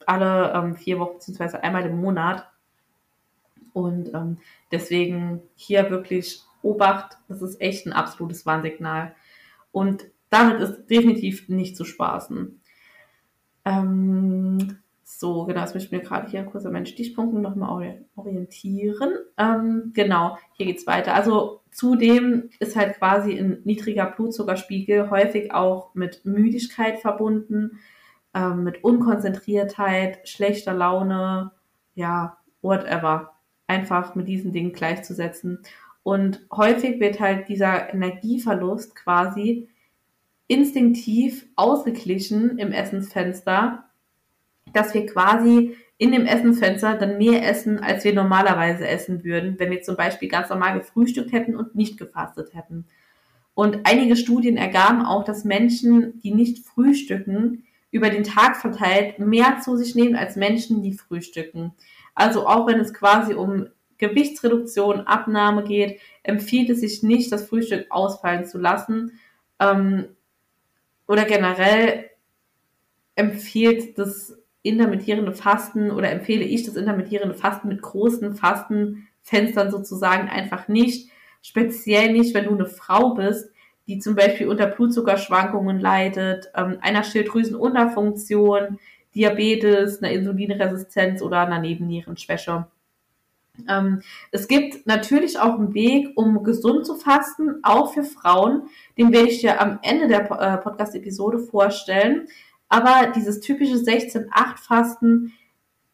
alle 0.07 0.53
ähm, 0.53 0.77
vier 0.77 0.99
Wochen 0.99 1.15
bzw. 1.15 1.59
einmal 1.59 1.87
im 1.87 2.01
Monat. 2.01 2.49
Und 3.73 4.15
ähm, 4.15 4.39
deswegen 4.71 5.43
hier 5.57 5.91
wirklich 5.91 6.43
Obacht, 6.63 7.19
das 7.29 7.43
ist 7.43 7.61
echt 7.61 7.87
ein 7.87 7.93
absolutes 7.93 8.47
Warnsignal. 8.47 9.15
Und 9.73 10.05
damit 10.31 10.61
ist 10.61 10.87
definitiv 10.87 11.49
nicht 11.49 11.77
zu 11.77 11.85
spaßen. 11.85 12.61
Ähm, 13.65 14.79
so, 15.19 15.45
genau, 15.45 15.61
jetzt 15.61 15.75
möchte 15.75 15.87
ich 15.87 15.93
mir 15.93 16.07
gerade 16.07 16.31
hier 16.31 16.45
kurz 16.45 16.67
an 16.67 16.73
meinen 16.73 16.87
Stichpunkten 16.87 17.41
nochmal 17.41 18.05
orientieren. 18.17 19.15
Ähm, 19.39 19.93
genau, 19.95 20.39
hier 20.57 20.67
geht's 20.67 20.87
weiter. 20.87 21.15
Also 21.15 21.61
zudem 21.71 22.51
ist 22.61 22.77
halt 22.77 22.99
quasi 22.99 23.39
ein 23.39 23.61
niedriger 23.65 24.07
Blutzuckerspiegel 24.07 25.11
häufig 25.11 25.53
auch 25.53 25.95
mit 25.95 26.25
Müdigkeit 26.25 27.01
verbunden, 27.01 27.81
ähm, 28.35 28.65
mit 28.65 28.83
Unkonzentriertheit, 28.85 30.29
schlechter 30.29 30.75
Laune, 30.75 31.53
ja, 31.95 32.39
whatever. 32.63 33.33
Einfach 33.67 34.15
mit 34.15 34.29
diesen 34.29 34.53
Dingen 34.53 34.73
gleichzusetzen. 34.73 35.61
Und 36.03 36.45
häufig 36.53 37.01
wird 37.01 37.19
halt 37.19 37.49
dieser 37.49 37.93
Energieverlust 37.93 38.95
quasi 38.95 39.69
instinktiv 40.47 41.47
ausgeglichen 41.57 42.59
im 42.59 42.73
Essensfenster, 42.73 43.85
dass 44.75 44.95
wir 44.95 45.07
quasi 45.07 45.77
in 45.97 46.13
dem 46.13 46.27
Essensfenster 46.27 46.95
dann 46.95 47.19
mehr 47.19 47.49
essen, 47.49 47.79
als 47.79 48.05
wir 48.05 48.15
normalerweise 48.15 48.87
essen 48.87 49.25
würden, 49.25 49.59
wenn 49.59 49.71
wir 49.71 49.83
zum 49.83 49.97
Beispiel 49.97 50.29
ganz 50.29 50.51
normal 50.51 50.79
gefrühstückt 50.79 51.33
hätten 51.33 51.57
und 51.57 51.75
nicht 51.75 51.99
gefastet 51.99 52.55
hätten. 52.55 52.87
Und 53.55 53.81
einige 53.85 54.17
Studien 54.17 54.57
ergaben 54.57 55.05
auch, 55.07 55.25
dass 55.25 55.45
Menschen, 55.45 56.21
die 56.21 56.35
nicht 56.35 56.67
frühstücken, 56.67 57.65
über 57.93 58.11
den 58.11 58.25
Tag 58.25 58.57
verteilt 58.57 59.21
mehr 59.21 59.61
zu 59.63 59.77
sich 59.77 59.95
nehmen 59.95 60.17
als 60.17 60.35
Menschen, 60.35 60.83
die 60.83 60.95
frühstücken. 60.95 61.73
Also 62.17 62.49
auch 62.49 62.67
wenn 62.67 62.81
es 62.81 62.93
quasi 62.93 63.35
um 63.35 63.69
Gewichtsreduktion, 63.99 65.03
Abnahme 65.03 65.63
geht, 65.63 66.01
empfiehlt 66.25 66.71
es 66.71 66.81
sich 66.81 67.05
nicht, 67.05 67.31
das 67.31 67.47
Frühstück 67.47 67.87
ausfallen 67.91 68.47
zu 68.47 68.59
lassen. 68.59 69.13
Ähm, 69.61 70.07
oder 71.07 71.25
generell 71.25 72.11
empfiehlt 73.15 73.97
das 73.97 74.37
intermittierende 74.65 75.33
Fasten 75.33 75.91
oder 75.91 76.11
empfehle 76.11 76.43
ich 76.43 76.65
das 76.65 76.75
intermittierende 76.75 77.35
Fasten 77.35 77.69
mit 77.69 77.83
großen 77.83 78.35
Fastenfenstern 78.35 79.71
sozusagen 79.71 80.29
einfach 80.29 80.69
nicht. 80.69 81.11
Speziell 81.43 82.13
nicht, 82.13 82.35
wenn 82.35 82.47
du 82.47 82.55
eine 82.55 82.67
Frau 82.67 83.15
bist, 83.15 83.51
die 83.87 83.99
zum 83.99 84.17
Beispiel 84.17 84.49
unter 84.49 84.67
Blutzuckerschwankungen 84.67 85.79
leidet, 85.79 86.51
ähm, 86.57 86.79
einer 86.81 87.05
Schilddrüsenunterfunktion, 87.05 88.79
Diabetes, 89.15 90.03
einer 90.03 90.13
Insulinresistenz 90.13 91.21
oder 91.21 91.41
einer 91.41 91.61
Nebennierenschwäche. 91.61 92.67
Ähm, 93.69 94.01
es 94.33 94.49
gibt 94.49 94.87
natürlich 94.87 95.39
auch 95.39 95.59
einen 95.59 95.75
Weg, 95.75 96.09
um 96.17 96.43
gesund 96.43 96.87
zu 96.87 96.95
fasten, 96.95 97.57
auch 97.63 97.93
für 97.93 98.03
Frauen. 98.03 98.63
Den 98.97 99.13
werde 99.13 99.29
ich 99.29 99.41
dir 99.41 99.61
am 99.61 99.79
Ende 99.83 100.09
der 100.09 100.23
äh, 100.31 100.57
Podcast-Episode 100.57 101.39
vorstellen. 101.39 102.29
Aber 102.75 103.13
dieses 103.13 103.41
typische 103.41 103.75
16-8-Fasten 103.75 105.33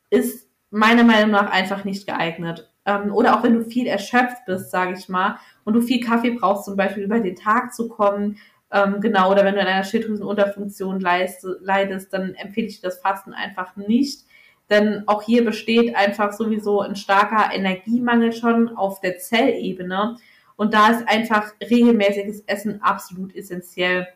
ist 0.08 0.48
meiner 0.70 1.04
Meinung 1.04 1.32
nach 1.32 1.50
einfach 1.50 1.84
nicht 1.84 2.06
geeignet. 2.06 2.70
Ähm, 2.86 3.12
oder 3.12 3.36
auch 3.36 3.42
wenn 3.42 3.54
du 3.54 3.64
viel 3.64 3.86
erschöpft 3.86 4.44
bist, 4.46 4.70
sage 4.70 4.94
ich 4.98 5.08
mal, 5.08 5.38
und 5.64 5.74
du 5.74 5.82
viel 5.82 6.00
Kaffee 6.00 6.30
brauchst, 6.30 6.64
zum 6.64 6.76
Beispiel 6.76 7.02
über 7.02 7.20
den 7.20 7.36
Tag 7.36 7.74
zu 7.74 7.88
kommen, 7.88 8.38
ähm, 8.72 9.00
genau, 9.00 9.30
oder 9.30 9.44
wenn 9.44 9.56
du 9.56 9.60
an 9.60 9.66
einer 9.66 9.84
Schilddrüsenunterfunktion 9.84 11.00
leidest, 11.00 12.12
dann 12.12 12.34
empfehle 12.34 12.68
ich 12.68 12.80
das 12.80 13.00
Fasten 13.00 13.34
einfach 13.34 13.76
nicht 13.76 14.24
denn 14.70 15.02
auch 15.08 15.22
hier 15.22 15.44
besteht 15.44 15.96
einfach 15.96 16.32
sowieso 16.32 16.80
ein 16.80 16.94
starker 16.94 17.52
Energiemangel 17.52 18.32
schon 18.32 18.76
auf 18.76 19.00
der 19.00 19.18
Zellebene. 19.18 20.16
Und 20.56 20.74
da 20.74 20.90
ist 20.90 21.08
einfach 21.08 21.52
regelmäßiges 21.60 22.42
Essen 22.46 22.80
absolut 22.80 23.34
essentiell, 23.34 24.06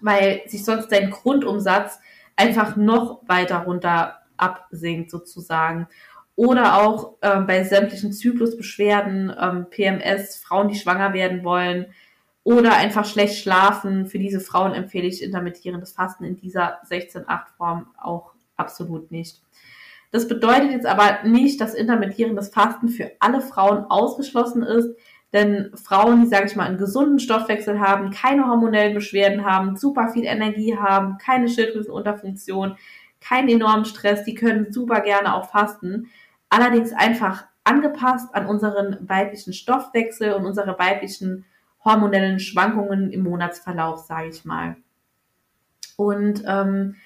weil 0.00 0.42
sich 0.46 0.64
sonst 0.64 0.88
dein 0.92 1.10
Grundumsatz 1.10 2.00
einfach 2.36 2.76
noch 2.76 3.20
weiter 3.26 3.58
runter 3.58 4.18
absinkt 4.36 5.10
sozusagen. 5.10 5.88
Oder 6.36 6.82
auch 6.82 7.16
äh, 7.20 7.40
bei 7.40 7.64
sämtlichen 7.64 8.12
Zyklusbeschwerden, 8.12 9.34
ähm, 9.40 9.66
PMS, 9.70 10.36
Frauen, 10.36 10.68
die 10.68 10.76
schwanger 10.76 11.12
werden 11.12 11.42
wollen 11.42 11.86
oder 12.44 12.76
einfach 12.76 13.04
schlecht 13.04 13.42
schlafen. 13.42 14.06
Für 14.06 14.18
diese 14.18 14.40
Frauen 14.40 14.72
empfehle 14.72 15.06
ich 15.06 15.22
intermittierendes 15.22 15.92
Fasten 15.92 16.24
in 16.24 16.36
dieser 16.36 16.80
16-8-Form 16.88 17.88
auch 17.98 18.32
absolut 18.56 19.10
nicht. 19.10 19.42
Das 20.10 20.28
bedeutet 20.28 20.70
jetzt 20.70 20.86
aber 20.86 21.24
nicht, 21.24 21.60
dass 21.60 21.74
intermittierendes 21.74 22.48
Fasten 22.48 22.88
für 22.88 23.10
alle 23.18 23.40
Frauen 23.40 23.84
ausgeschlossen 23.84 24.62
ist, 24.62 24.96
denn 25.32 25.70
Frauen, 25.74 26.22
die, 26.22 26.28
sage 26.28 26.46
ich 26.46 26.56
mal, 26.56 26.64
einen 26.64 26.78
gesunden 26.78 27.18
Stoffwechsel 27.18 27.80
haben, 27.80 28.10
keine 28.10 28.46
hormonellen 28.46 28.94
Beschwerden 28.94 29.44
haben, 29.44 29.76
super 29.76 30.08
viel 30.08 30.24
Energie 30.24 30.76
haben, 30.76 31.18
keine 31.18 31.48
Schilddrüsenunterfunktion, 31.48 32.76
keinen 33.20 33.48
enormen 33.48 33.84
Stress, 33.84 34.24
die 34.24 34.34
können 34.34 34.72
super 34.72 35.00
gerne 35.00 35.34
auch 35.34 35.50
fasten. 35.50 36.08
Allerdings 36.48 36.92
einfach 36.92 37.44
angepasst 37.64 38.34
an 38.34 38.46
unseren 38.46 38.96
weiblichen 39.08 39.52
Stoffwechsel 39.52 40.32
und 40.32 40.46
unsere 40.46 40.78
weiblichen 40.78 41.44
hormonellen 41.84 42.40
Schwankungen 42.40 43.10
im 43.10 43.22
Monatsverlauf, 43.22 43.98
sage 43.98 44.28
ich 44.28 44.44
mal. 44.44 44.76
Und 45.96 46.42
ähm, 46.46 46.96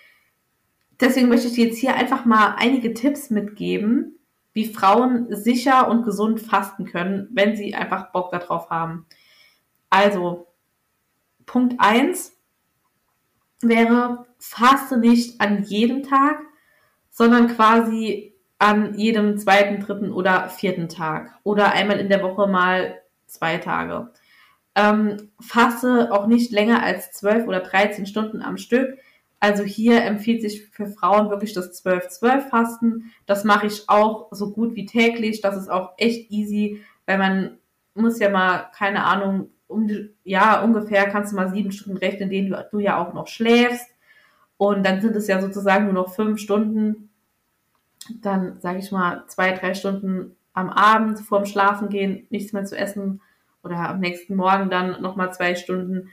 Deswegen 1.02 1.28
möchte 1.28 1.48
ich 1.48 1.56
jetzt 1.56 1.78
hier 1.78 1.96
einfach 1.96 2.24
mal 2.24 2.54
einige 2.58 2.94
Tipps 2.94 3.28
mitgeben, 3.28 4.20
wie 4.52 4.72
Frauen 4.72 5.26
sicher 5.34 5.88
und 5.88 6.04
gesund 6.04 6.40
fasten 6.40 6.84
können, 6.84 7.28
wenn 7.32 7.56
sie 7.56 7.74
einfach 7.74 8.12
Bock 8.12 8.30
darauf 8.30 8.70
haben. 8.70 9.06
Also, 9.90 10.46
Punkt 11.46 11.74
1 11.78 12.32
wäre, 13.60 14.26
faste 14.38 14.98
nicht 14.98 15.40
an 15.40 15.64
jedem 15.64 16.02
Tag, 16.02 16.40
sondern 17.10 17.48
quasi 17.48 18.34
an 18.58 18.94
jedem 18.94 19.38
zweiten, 19.38 19.80
dritten 19.80 20.12
oder 20.12 20.48
vierten 20.48 20.88
Tag 20.88 21.38
oder 21.42 21.72
einmal 21.72 21.98
in 21.98 22.08
der 22.08 22.22
Woche 22.22 22.46
mal 22.46 23.00
zwei 23.26 23.58
Tage. 23.58 24.12
Ähm, 24.74 25.30
faste 25.40 26.12
auch 26.12 26.26
nicht 26.26 26.52
länger 26.52 26.82
als 26.82 27.12
12 27.12 27.46
oder 27.46 27.60
13 27.60 28.06
Stunden 28.06 28.40
am 28.40 28.56
Stück, 28.56 28.98
also 29.42 29.64
hier 29.64 30.05
empfiehlt 30.05 30.40
sich 30.40 30.68
für 30.68 30.87
Frauen 30.87 31.28
wirklich 31.28 31.52
das 31.52 31.85
12-12-Fasten. 31.85 33.11
Das 33.26 33.42
mache 33.42 33.66
ich 33.66 33.88
auch 33.88 34.28
so 34.31 34.52
gut 34.52 34.76
wie 34.76 34.87
täglich. 34.87 35.40
Das 35.40 35.57
ist 35.57 35.68
auch 35.68 35.94
echt 35.96 36.31
easy, 36.31 36.81
weil 37.07 37.18
man 37.18 37.59
muss 37.92 38.20
ja 38.20 38.31
mal, 38.31 38.70
keine 38.72 39.02
Ahnung, 39.02 39.50
um, 39.66 39.90
ja, 40.22 40.62
ungefähr 40.62 41.11
kannst 41.11 41.33
du 41.33 41.37
mal 41.37 41.50
sieben 41.50 41.72
Stunden 41.72 41.98
rechnen, 41.98 42.22
in 42.22 42.31
denen 42.31 42.50
du, 42.50 42.68
du 42.70 42.78
ja 42.78 43.05
auch 43.05 43.14
noch 43.14 43.26
schläfst. 43.26 43.88
Und 44.59 44.87
dann 44.87 45.00
sind 45.00 45.16
es 45.16 45.26
ja 45.26 45.40
sozusagen 45.40 45.87
nur 45.87 45.94
noch 45.94 46.14
fünf 46.14 46.38
Stunden. 46.38 47.11
Dann 48.20 48.61
sage 48.61 48.78
ich 48.78 48.92
mal 48.92 49.24
zwei, 49.26 49.50
drei 49.50 49.74
Stunden 49.74 50.37
am 50.52 50.70
Abend 50.70 51.18
vorm 51.18 51.46
Schlafen 51.46 51.88
gehen, 51.88 52.28
nichts 52.31 52.52
mehr 52.52 52.64
zu 52.64 52.78
essen 52.78 53.20
oder 53.64 53.88
am 53.88 53.98
nächsten 53.98 54.37
Morgen 54.37 54.70
dann 54.70 55.02
nochmal 55.02 55.35
zwei 55.35 55.57
Stunden. 55.57 56.11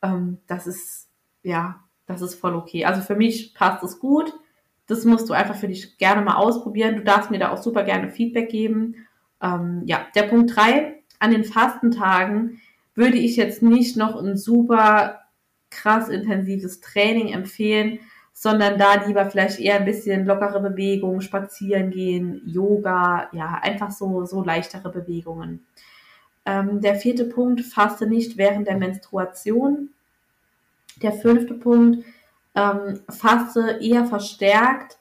Ähm, 0.00 0.38
das 0.46 0.66
ist, 0.66 1.10
ja, 1.42 1.84
das 2.10 2.22
ist 2.22 2.34
voll 2.34 2.54
okay. 2.54 2.84
Also 2.84 3.00
für 3.00 3.16
mich 3.16 3.54
passt 3.54 3.82
es 3.82 3.98
gut. 3.98 4.32
Das 4.86 5.04
musst 5.04 5.28
du 5.28 5.32
einfach 5.32 5.54
für 5.54 5.68
dich 5.68 5.98
gerne 5.98 6.22
mal 6.22 6.36
ausprobieren. 6.36 6.96
Du 6.96 7.04
darfst 7.04 7.30
mir 7.30 7.38
da 7.38 7.52
auch 7.52 7.62
super 7.62 7.84
gerne 7.84 8.10
Feedback 8.10 8.50
geben. 8.50 8.96
Ähm, 9.42 9.82
ja, 9.86 10.06
der 10.14 10.24
Punkt 10.24 10.54
drei 10.54 11.02
An 11.18 11.30
den 11.30 11.44
Fastentagen 11.44 12.60
würde 12.94 13.16
ich 13.16 13.36
jetzt 13.36 13.62
nicht 13.62 13.96
noch 13.96 14.16
ein 14.20 14.36
super 14.36 15.20
krass 15.70 16.08
intensives 16.08 16.80
Training 16.80 17.28
empfehlen, 17.32 18.00
sondern 18.32 18.78
da 18.78 19.04
lieber 19.06 19.26
vielleicht 19.30 19.60
eher 19.60 19.76
ein 19.76 19.84
bisschen 19.84 20.26
lockere 20.26 20.60
Bewegungen, 20.60 21.20
spazieren 21.20 21.90
gehen, 21.90 22.42
Yoga, 22.46 23.28
ja, 23.32 23.58
einfach 23.62 23.90
so, 23.90 24.24
so 24.24 24.42
leichtere 24.42 24.90
Bewegungen. 24.90 25.66
Ähm, 26.46 26.80
der 26.80 26.96
vierte 26.96 27.26
Punkt, 27.26 27.60
faste 27.60 28.06
nicht 28.06 28.36
während 28.36 28.66
der 28.66 28.78
Menstruation. 28.78 29.90
Der 31.02 31.12
fünfte 31.12 31.54
Punkt, 31.54 32.04
ähm, 32.54 33.00
faste 33.08 33.78
eher 33.80 34.04
verstärkt 34.06 34.98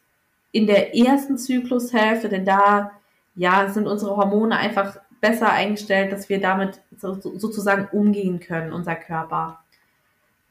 in 0.51 0.67
der 0.67 0.95
ersten 0.95 1.37
Zyklushälfte, 1.37 2.29
denn 2.29 2.45
da 2.45 2.91
ja 3.35 3.69
sind 3.69 3.87
unsere 3.87 4.17
Hormone 4.17 4.55
einfach 4.55 4.97
besser 5.21 5.51
eingestellt, 5.51 6.11
dass 6.11 6.29
wir 6.29 6.39
damit 6.39 6.81
so, 6.97 7.13
sozusagen 7.15 7.87
umgehen 7.91 8.39
können, 8.39 8.73
unser 8.73 8.95
Körper. 8.95 9.59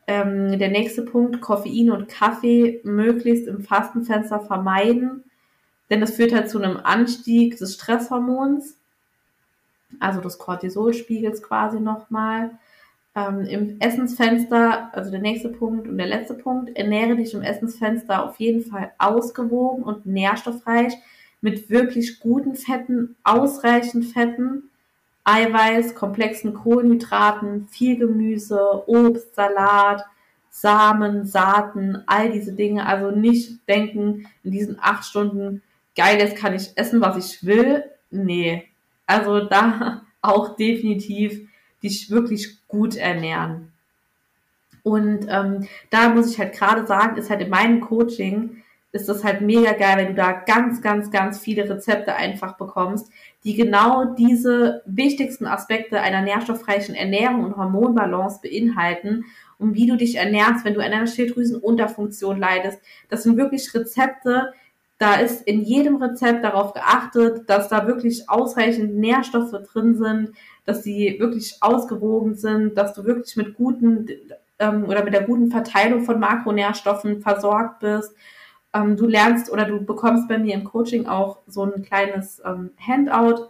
Ähm, 0.07 0.59
der 0.59 0.69
nächste 0.69 1.03
Punkt, 1.03 1.41
Koffein 1.41 1.91
und 1.91 2.09
Kaffee 2.09 2.81
möglichst 2.85 3.47
im 3.47 3.63
Fastenfenster 3.63 4.41
vermeiden, 4.41 5.25
denn 5.91 6.01
das 6.01 6.13
führt 6.13 6.35
halt 6.35 6.51
zu 6.51 6.59
einem 6.59 6.79
Anstieg 6.79 7.59
des 7.59 7.75
Stresshormons, 7.75 8.77
also 10.01 10.21
des 10.21 10.39
Cortisolspiegels 10.39 11.43
quasi 11.43 11.81
nochmal. 11.81 12.59
Ähm, 13.18 13.46
Im 13.46 13.81
Essensfenster, 13.81 14.94
also 14.94 15.11
der 15.11 15.20
nächste 15.20 15.48
Punkt 15.48 15.88
und 15.88 15.98
der 15.98 16.07
letzte 16.07 16.35
Punkt, 16.35 16.76
ernähre 16.76 17.16
dich 17.16 17.35
im 17.35 17.42
Essensfenster 17.42 18.24
auf 18.24 18.38
jeden 18.38 18.62
Fall 18.62 18.92
ausgewogen 18.98 19.83
und 19.83 20.07
nährstoffreich 20.07 20.94
mit 21.40 21.70
wirklich 21.70 22.20
guten 22.20 22.54
Fetten, 22.54 23.16
ausreichend 23.24 24.07
Fetten, 24.07 24.70
Eiweiß, 25.24 25.94
komplexen 25.94 26.54
Kohlenhydraten, 26.54 27.68
viel 27.68 27.98
Gemüse, 27.98 28.83
Obst, 28.87 29.35
Salat, 29.35 30.04
Samen, 30.50 31.26
Saaten, 31.26 32.02
all 32.07 32.31
diese 32.31 32.52
Dinge. 32.52 32.87
Also 32.87 33.11
nicht 33.11 33.68
denken 33.68 34.26
in 34.42 34.52
diesen 34.52 34.78
acht 34.81 35.04
Stunden, 35.04 35.62
geil, 35.96 36.18
jetzt 36.18 36.37
kann 36.37 36.54
ich 36.54 36.70
essen, 36.76 37.00
was 37.00 37.16
ich 37.16 37.44
will. 37.44 37.85
Nee. 38.11 38.68
Also 39.07 39.40
da 39.40 40.02
auch 40.22 40.57
definitiv 40.57 41.48
dich 41.83 42.11
wirklich 42.11 42.67
gut 42.69 42.97
ernähren. 42.97 43.73
Und 44.83 45.27
ähm, 45.29 45.69
da 45.91 46.09
muss 46.11 46.31
ich 46.31 46.38
halt 46.38 46.55
gerade 46.55 46.87
sagen, 46.87 47.17
ist 47.17 47.31
halt 47.31 47.43
in 47.43 47.51
meinem 47.51 47.81
Coaching, 47.81 48.62
ist 48.91 49.09
das 49.09 49.23
halt 49.23 49.43
mega 49.43 49.73
geil, 49.73 49.99
wenn 49.99 50.09
du 50.09 50.14
da 50.14 50.33
ganz, 50.33 50.81
ganz, 50.81 51.11
ganz 51.11 51.38
viele 51.38 51.69
Rezepte 51.69 52.14
einfach 52.14 52.57
bekommst, 52.57 53.11
die 53.45 53.55
genau 53.55 54.14
diese 54.14 54.83
wichtigsten 54.87 55.47
Aspekte 55.47 56.01
einer 56.01 56.23
nährstoffreichen 56.23 56.95
Ernährung 56.95 57.45
und 57.45 57.57
Hormonbalance 57.57 58.41
beinhalten 58.43 59.27
und 59.59 59.75
wie 59.75 59.87
du 59.87 59.97
dich 59.97 60.17
ernährst, 60.17 60.64
wenn 60.64 60.75
du 60.75 60.81
an 60.81 60.93
einer 60.93 61.07
Schilddrüsenunterfunktion 61.07 62.38
leidest. 62.38 62.81
Das 63.11 63.25
sind 63.25 63.37
wirklich 63.37 63.75
Rezepte, 63.75 64.55
da 64.99 65.14
ist 65.14 65.43
in 65.43 65.62
jedem 65.62 66.03
Rezept 66.03 66.43
darauf 66.43 66.73
geachtet, 66.73 67.49
dass 67.49 67.69
da 67.69 67.87
wirklich 67.87 68.29
ausreichend 68.29 68.97
Nährstoffe 68.97 69.55
drin 69.73 69.97
sind, 69.97 70.33
dass 70.68 70.83
sie 70.83 71.16
wirklich 71.18 71.57
ausgewogen 71.62 72.35
sind, 72.35 72.76
dass 72.76 72.92
du 72.92 73.04
wirklich 73.04 73.37
mit 73.37 73.54
guten 73.54 74.07
ähm, 74.59 74.85
oder 74.85 75.02
mit 75.02 75.14
der 75.14 75.22
guten 75.22 75.50
Verteilung 75.50 76.02
von 76.04 76.20
Makronährstoffen 76.20 77.22
versorgt 77.22 77.81
bist. 77.81 78.14
Ähm, 78.74 78.94
du 78.94 79.07
lernst 79.07 79.50
oder 79.50 79.64
du 79.64 79.81
bekommst 79.81 80.28
bei 80.28 80.37
mir 80.37 80.52
im 80.52 80.64
Coaching 80.64 81.07
auch 81.07 81.38
so 81.46 81.62
ein 81.62 81.83
kleines 81.83 82.42
ähm, 82.44 82.72
Handout, 82.78 83.48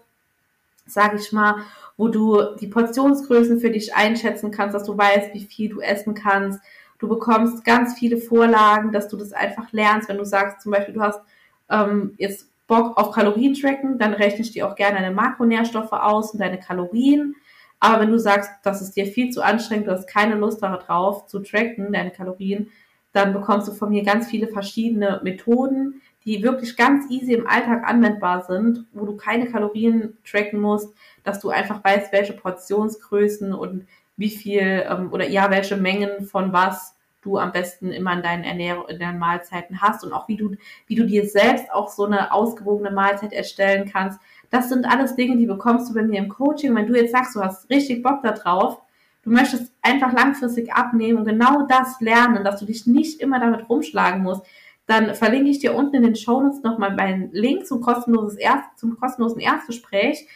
sage 0.87 1.17
ich 1.17 1.33
mal, 1.33 1.57
wo 1.97 2.07
du 2.07 2.55
die 2.61 2.69
Portionsgrößen 2.69 3.59
für 3.59 3.71
dich 3.71 3.97
einschätzen 3.97 4.53
kannst, 4.53 4.77
dass 4.77 4.85
du 4.85 4.97
weißt, 4.97 5.35
wie 5.35 5.45
viel 5.45 5.71
du 5.71 5.81
essen 5.81 6.15
kannst. 6.15 6.61
Du 7.01 7.09
bekommst 7.09 7.65
ganz 7.65 7.99
viele 7.99 8.19
Vorlagen, 8.19 8.93
dass 8.93 9.09
du 9.09 9.17
das 9.17 9.33
einfach 9.33 9.73
lernst. 9.73 10.09
Wenn 10.09 10.19
du 10.19 10.25
sagst, 10.25 10.61
zum 10.61 10.71
Beispiel, 10.71 10.95
du 10.95 11.01
hast 11.01 11.21
ähm, 11.69 12.15
jetzt 12.17 12.49
Bock 12.69 12.97
auf 12.97 13.11
Kalorien 13.11 13.55
tracken, 13.55 13.99
dann 13.99 14.13
rechne 14.13 14.43
ich 14.43 14.53
dir 14.53 14.69
auch 14.69 14.77
gerne 14.77 15.01
deine 15.01 15.15
Makronährstoffe 15.15 15.93
aus 15.93 16.33
und 16.33 16.41
deine 16.41 16.61
Kalorien. 16.61 17.35
Aber 17.81 18.01
wenn 18.01 18.11
du 18.11 18.19
sagst, 18.19 18.51
das 18.63 18.83
ist 18.83 18.97
dir 18.97 19.07
viel 19.07 19.31
zu 19.31 19.43
anstrengend, 19.43 19.89
du 19.89 19.93
hast 19.93 20.07
keine 20.07 20.37
Lust 20.37 20.63
darauf 20.63 21.27
zu 21.27 21.41
tracken, 21.41 21.93
deine 21.93 22.11
Kalorien, 22.11 22.71
dann 23.13 23.33
bekommst 23.33 23.67
du 23.67 23.73
von 23.73 23.89
mir 23.91 24.05
ganz 24.05 24.29
viele 24.29 24.49
verschiedene 24.49 25.21
Methoden, 25.25 26.03
die 26.25 26.43
wirklich 26.43 26.77
ganz 26.77 27.11
easy 27.11 27.33
im 27.33 27.47
Alltag 27.47 27.85
anwendbar 27.89 28.45
sind, 28.45 28.85
wo 28.93 29.07
du 29.07 29.17
keine 29.17 29.51
Kalorien 29.51 30.19
tracken 30.29 30.61
musst, 30.61 30.95
dass 31.25 31.41
du 31.41 31.49
einfach 31.49 31.83
weißt, 31.83 32.13
welche 32.13 32.35
Portionsgrößen 32.35 33.55
und 33.55 33.87
wie 34.19 34.31
viel 34.31 34.85
ähm, 34.87 35.11
oder 35.13 35.27
ja, 35.27 35.51
welche 35.51 35.77
Mengen 35.77 36.27
von 36.27 36.53
was 36.53 36.98
du 37.29 37.39
am 37.39 37.53
besten 37.53 37.93
immer 37.93 38.15
in 38.15 38.23
deinen 38.23 38.45
Ernährung, 38.45 38.89
in 38.89 38.99
deinen 38.99 39.19
Mahlzeiten 39.19 39.81
hast 39.81 40.05
und 40.05 40.13
auch 40.13 40.29
wie 40.29 40.37
du, 40.37 40.57
wie 40.87 40.95
du 40.95 41.07
dir 41.07 41.27
selbst 41.27 41.71
auch 41.73 41.89
so 41.89 42.05
eine 42.05 42.33
ausgewogene 42.33 42.91
Mahlzeit 42.91 43.33
erstellen 43.33 43.91
kannst. 43.91 44.19
Das 44.51 44.69
sind 44.69 44.87
alles 44.87 45.15
Dinge, 45.15 45.37
die 45.37 45.47
bekommst 45.47 45.91
du 45.91 45.95
bei 45.95 46.03
mir 46.03 46.19
im 46.19 46.29
Coaching. 46.29 46.75
Wenn 46.75 46.87
du 46.87 46.97
jetzt 46.97 47.13
sagst, 47.13 47.37
du 47.37 47.41
hast 47.41 47.69
richtig 47.71 48.03
Bock 48.03 48.23
da 48.23 48.33
drauf, 48.33 48.81
du 49.23 49.31
möchtest 49.31 49.73
einfach 49.83 50.13
langfristig 50.13 50.73
abnehmen 50.73 51.19
und 51.19 51.27
genau 51.27 51.67
das 51.69 52.01
lernen, 52.01 52.45
dass 52.45 52.61
du 52.61 52.67
dich 52.67 52.87
nicht 52.87 53.21
immer 53.21 53.39
damit 53.41 53.69
rumschlagen 53.69 54.23
musst, 54.23 54.47
dann 54.87 55.15
verlinke 55.15 55.51
ich 55.51 55.59
dir 55.59 55.75
unten 55.75 55.97
in 55.97 56.03
den 56.03 56.17
Shownotes 56.17 56.63
nochmal 56.63 56.97
meinen 56.97 57.31
Link 57.33 57.67
zum, 57.67 57.83
kostenloses 57.83 58.39
Erst, 58.39 58.79
zum 58.79 58.99
kostenlosen 58.99 59.41
Erstgespräch. 59.41 60.27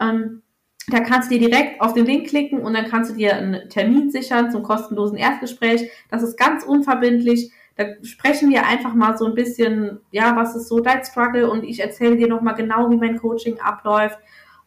Ähm, 0.00 0.42
da 0.90 1.00
kannst 1.00 1.30
du 1.30 1.38
dir 1.38 1.48
direkt 1.48 1.80
auf 1.80 1.92
den 1.92 2.06
Link 2.06 2.28
klicken 2.28 2.60
und 2.60 2.74
dann 2.74 2.88
kannst 2.88 3.10
du 3.10 3.14
dir 3.14 3.36
einen 3.36 3.68
Termin 3.68 4.10
sichern 4.10 4.50
zum 4.50 4.62
kostenlosen 4.62 5.16
Erstgespräch. 5.16 5.90
Das 6.10 6.22
ist 6.22 6.38
ganz 6.38 6.64
unverbindlich. 6.64 7.52
Da 7.76 7.84
sprechen 8.02 8.50
wir 8.50 8.66
einfach 8.66 8.94
mal 8.94 9.16
so 9.16 9.26
ein 9.26 9.34
bisschen, 9.34 10.00
ja, 10.10 10.34
was 10.34 10.56
ist 10.56 10.68
so 10.68 10.80
dein 10.80 11.04
Struggle 11.04 11.50
und 11.50 11.62
ich 11.62 11.80
erzähle 11.80 12.16
dir 12.16 12.28
nochmal 12.28 12.54
genau, 12.54 12.90
wie 12.90 12.96
mein 12.96 13.18
Coaching 13.18 13.60
abläuft. 13.60 14.18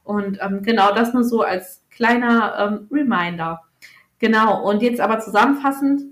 Und 0.03 0.39
ähm, 0.41 0.61
genau 0.63 0.93
das 0.93 1.13
nur 1.13 1.23
so 1.23 1.41
als 1.41 1.83
kleiner 1.89 2.55
ähm, 2.57 2.87
Reminder. 2.91 3.61
Genau, 4.19 4.63
und 4.67 4.81
jetzt 4.81 5.01
aber 5.01 5.19
zusammenfassend, 5.19 6.03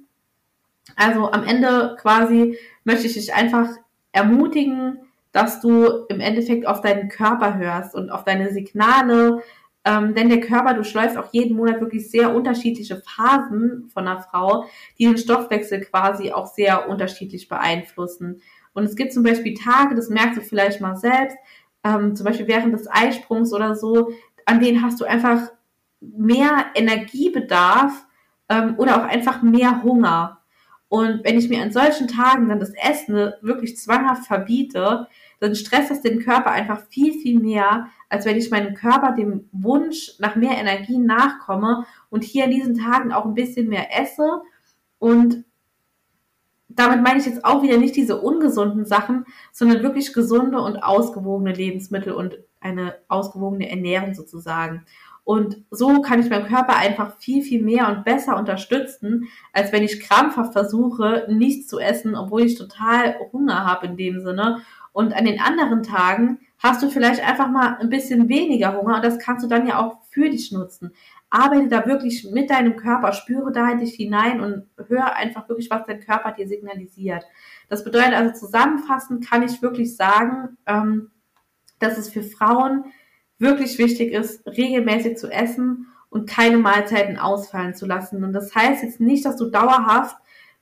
also 0.96 1.32
am 1.32 1.44
Ende 1.44 1.96
quasi 2.00 2.58
möchte 2.84 3.08
ich 3.08 3.14
dich 3.14 3.34
einfach 3.34 3.70
ermutigen, 4.12 5.00
dass 5.32 5.62
du 5.62 6.06
im 6.10 6.20
Endeffekt 6.20 6.68
auf 6.68 6.82
deinen 6.82 7.10
Körper 7.10 7.58
hörst 7.58 7.94
und 7.94 8.10
auf 8.10 8.24
deine 8.24 8.52
Signale, 8.52 9.44
ähm, 9.86 10.14
denn 10.14 10.30
der 10.30 10.42
Körper 10.42 10.74
durchläuft 10.74 11.18
auch 11.18 11.32
jeden 11.32 11.56
Monat 11.56 11.80
wirklich 11.80 12.10
sehr 12.12 12.34
unterschiedliche 12.36 13.02
Phasen 13.02 13.90
von 13.94 14.08
einer 14.08 14.22
Frau, 14.22 14.66
die 14.98 15.06
den 15.06 15.18
Stoffwechsel 15.18 15.82
quasi 15.82 16.32
auch 16.32 16.48
sehr 16.48 16.90
unterschiedlich 16.90 17.48
beeinflussen. 17.48 18.42
Und 18.74 18.84
es 18.84 18.96
gibt 18.96 19.14
zum 19.14 19.24
Beispiel 19.24 19.56
Tage, 19.56 19.96
das 19.96 20.10
merkst 20.10 20.38
du 20.38 20.42
vielleicht 20.42 20.82
mal 20.82 20.96
selbst, 20.96 21.38
ähm, 21.84 22.16
zum 22.16 22.26
Beispiel 22.26 22.48
während 22.48 22.74
des 22.74 22.88
Eisprungs 22.90 23.54
oder 23.54 23.76
so, 23.76 24.12
an 24.46 24.60
denen 24.60 24.84
hast 24.84 25.00
du 25.00 25.06
einfach 25.06 25.50
mehr 26.02 26.66
Energiebedarf 26.76 28.06
ähm, 28.50 28.76
oder 28.78 28.98
auch 28.98 29.08
einfach 29.08 29.42
mehr 29.42 29.84
Hunger. 29.84 30.39
Und 30.90 31.24
wenn 31.24 31.38
ich 31.38 31.50
mir 31.50 31.62
an 31.62 31.72
solchen 31.72 32.08
Tagen 32.08 32.50
dann 32.50 32.60
das 32.60 32.74
Essen 32.74 33.32
wirklich 33.42 33.78
zwanghaft 33.78 34.26
verbiete, 34.26 35.08
dann 35.40 35.56
stresst 35.56 35.92
das 35.92 36.02
den 36.02 36.20
Körper 36.20 36.52
einfach 36.52 36.82
viel, 36.90 37.14
viel 37.14 37.40
mehr, 37.40 37.88
als 38.10 38.26
wenn 38.26 38.38
ich 38.38 38.50
meinem 38.50 38.74
Körper 38.74 39.14
dem 39.14 39.48
Wunsch 39.52 40.14
nach 40.20 40.36
mehr 40.36 40.58
Energie 40.58 40.98
nachkomme 40.98 41.86
und 42.10 42.24
hier 42.24 42.46
in 42.46 42.52
diesen 42.52 42.78
Tagen 42.78 43.14
auch 43.14 43.26
ein 43.26 43.36
bisschen 43.36 43.70
mehr 43.70 44.00
esse. 44.02 44.42
Und 44.98 45.46
damit 46.70 47.04
meine 47.04 47.20
ich 47.20 47.26
jetzt 47.26 47.46
auch 47.46 47.62
wieder 47.62 47.78
nicht 47.78 47.96
diese 47.96 48.20
ungesunden 48.20 48.86
Sachen, 48.86 49.26
sondern 49.52 49.84
wirklich 49.84 50.14
gesunde 50.14 50.60
und 50.60 50.78
ausgewogene 50.78 51.54
Lebensmittel 51.54 52.14
und 52.14 52.40
eine 52.62 52.96
ausgewogene 53.08 53.70
Ernährung 53.70 54.16
sozusagen. 54.16 54.86
Und 55.30 55.64
so 55.70 56.02
kann 56.02 56.20
ich 56.20 56.32
meinem 56.32 56.48
Körper 56.48 56.76
einfach 56.76 57.16
viel, 57.20 57.44
viel 57.44 57.62
mehr 57.62 57.88
und 57.88 58.04
besser 58.04 58.36
unterstützen, 58.36 59.28
als 59.54 59.72
wenn 59.72 59.84
ich 59.84 60.00
krampfhaft 60.00 60.54
versuche, 60.54 61.28
nichts 61.30 61.68
zu 61.68 61.78
essen, 61.78 62.16
obwohl 62.16 62.42
ich 62.42 62.58
total 62.58 63.16
Hunger 63.32 63.64
habe 63.64 63.86
in 63.86 63.96
dem 63.96 64.22
Sinne. 64.22 64.64
Und 64.92 65.14
an 65.14 65.26
den 65.26 65.40
anderen 65.40 65.84
Tagen 65.84 66.40
hast 66.58 66.82
du 66.82 66.90
vielleicht 66.90 67.24
einfach 67.24 67.48
mal 67.48 67.78
ein 67.80 67.92
bisschen 67.92 68.28
weniger 68.28 68.76
Hunger 68.76 68.96
und 68.96 69.06
das 69.06 69.20
kannst 69.20 69.46
du 69.46 69.48
dann 69.48 69.68
ja 69.68 69.78
auch 69.78 70.00
für 70.10 70.32
dich 70.32 70.52
nutzen. 70.52 70.96
Arbeite 71.30 71.68
da 71.68 71.86
wirklich 71.86 72.28
mit 72.32 72.50
deinem 72.50 72.76
Körper, 72.76 73.14
spüre 73.14 73.52
da 73.52 73.70
in 73.70 73.78
dich 73.78 73.94
hinein 73.94 74.42
und 74.42 74.66
hör 74.88 75.16
einfach 75.16 75.48
wirklich, 75.48 75.70
was 75.70 75.86
dein 75.86 76.00
Körper 76.00 76.32
dir 76.32 76.48
signalisiert. 76.48 77.24
Das 77.70 77.84
bedeutet 77.84 78.16
also 78.16 78.48
zusammenfassend 78.48 79.30
kann 79.30 79.44
ich 79.44 79.62
wirklich 79.62 79.96
sagen, 79.96 80.58
ähm, 80.66 81.12
dass 81.78 82.00
es 82.00 82.10
für 82.10 82.24
Frauen 82.24 82.86
wirklich 83.40 83.78
wichtig 83.78 84.14
ist, 84.14 84.46
regelmäßig 84.46 85.18
zu 85.18 85.32
essen 85.32 85.88
und 86.10 86.30
keine 86.30 86.58
Mahlzeiten 86.58 87.18
ausfallen 87.18 87.74
zu 87.74 87.86
lassen. 87.86 88.24
Und 88.24 88.34
das 88.34 88.54
heißt 88.54 88.84
jetzt 88.84 89.00
nicht, 89.00 89.26
dass 89.26 89.38
du 89.38 89.50
dauerhaft 89.50 90.18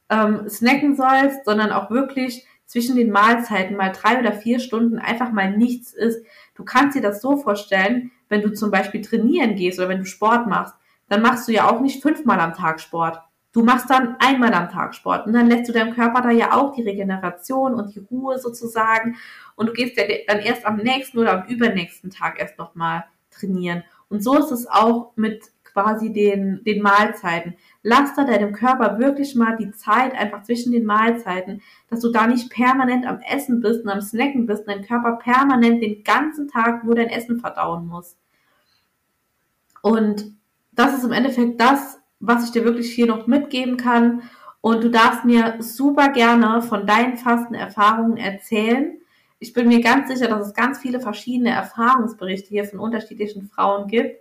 ähm, 0.10 0.48
snacken 0.48 0.96
sollst, 0.96 1.46
sondern 1.46 1.72
auch 1.72 1.90
wirklich 1.90 2.46
zwischen 2.66 2.96
den 2.96 3.12
Mahlzeiten 3.12 3.78
mal 3.78 3.92
drei 3.92 4.20
oder 4.20 4.34
vier 4.34 4.60
Stunden 4.60 5.00
einfach 5.00 5.32
mal 5.32 5.56
nichts 5.56 5.94
isst. 5.94 6.24
Du 6.56 6.64
kannst 6.64 6.96
dir 6.98 7.02
das 7.02 7.22
so 7.22 7.38
vorstellen, 7.38 8.12
wenn 8.30 8.42
du 8.42 8.54
zum 8.54 8.72
Beispiel 8.72 9.02
trainieren 9.02 9.56
gehst 9.56 9.80
oder 9.80 9.90
wenn 9.90 10.00
du 10.00 10.06
Sport 10.06 10.48
machst, 10.48 10.76
dann 11.10 11.22
machst 11.22 11.48
du 11.48 11.54
ja 11.54 11.70
auch 11.70 11.80
nicht 11.80 12.02
fünfmal 12.02 12.40
am 12.40 12.54
Tag 12.54 12.82
Sport. 12.82 13.22
Du 13.58 13.64
machst 13.64 13.90
dann 13.90 14.18
einmal 14.20 14.54
am 14.54 14.70
Tag 14.70 14.94
Sport 14.94 15.26
und 15.26 15.34
dann 15.34 15.48
lässt 15.48 15.68
du 15.68 15.74
deinem 15.74 15.96
Körper 15.96 16.22
da 16.22 16.30
ja 16.30 16.54
auch 16.54 16.76
die 16.76 16.84
Regeneration 16.84 17.74
und 17.74 17.96
die 17.96 18.06
Ruhe 18.12 18.38
sozusagen 18.38 19.18
und 19.56 19.66
du 19.66 19.74
gehst 19.74 19.98
ja 19.98 20.04
dann 20.28 20.42
erst 20.42 20.64
am 20.64 20.78
nächsten 20.78 21.18
oder 21.18 21.42
am 21.42 21.48
übernächsten 21.48 22.12
Tag 22.12 22.40
erst 22.40 22.60
nochmal 22.60 23.06
trainieren. 23.32 23.84
Und 24.10 24.24
so 24.24 24.38
ist 24.38 24.52
es 24.52 24.68
auch 24.68 25.14
mit 25.16 25.44
quasi 25.64 26.14
den, 26.14 26.64
den 26.66 26.84
Mahlzeiten. 26.84 27.56
Lass 27.82 28.14
da 28.14 28.26
deinem 28.26 28.54
Körper 28.54 29.00
wirklich 29.00 29.34
mal 29.34 29.58
die 29.58 29.72
Zeit 29.72 30.14
einfach 30.14 30.44
zwischen 30.44 30.72
den 30.72 30.86
Mahlzeiten, 30.86 31.64
dass 31.90 32.02
du 32.02 32.12
da 32.12 32.28
nicht 32.28 32.52
permanent 32.52 33.08
am 33.08 33.22
Essen 33.22 33.60
bist 33.60 33.84
und 33.84 33.90
am 33.90 34.02
Snacken 34.02 34.46
bist 34.46 34.68
und 34.68 34.76
dein 34.76 34.86
Körper 34.86 35.14
permanent 35.14 35.82
den 35.82 36.04
ganzen 36.04 36.48
Tag 36.48 36.84
nur 36.84 36.94
dein 36.94 37.10
Essen 37.10 37.40
verdauen 37.40 37.88
muss. 37.88 38.18
Und 39.82 40.32
das 40.74 40.96
ist 40.96 41.06
im 41.06 41.12
Endeffekt 41.12 41.60
das, 41.60 41.97
was 42.20 42.46
ich 42.46 42.52
dir 42.52 42.64
wirklich 42.64 42.94
hier 42.94 43.08
noch 43.08 43.28
mitgeben 43.28 43.78
kann. 43.78 44.24
Und 44.62 44.84
du 44.84 44.90
darfst 44.90 45.24
mir 45.24 45.56
super 45.60 46.10
gerne 46.10 46.62
von 46.62 46.86
deinen 46.86 47.18
Fastenerfahrungen 47.18 48.18
erzählen. 48.18 49.00
Ich 49.40 49.54
bin 49.54 49.68
mir 49.68 49.82
ganz 49.82 50.10
sicher, 50.10 50.28
dass 50.28 50.48
es 50.48 50.54
ganz 50.54 50.80
viele 50.80 51.00
verschiedene 51.00 51.52
Erfahrungsberichte 51.52 52.50
hier 52.50 52.66
von 52.66 52.80
unterschiedlichen 52.80 53.44
Frauen 53.44 53.88
gibt. 53.88 54.20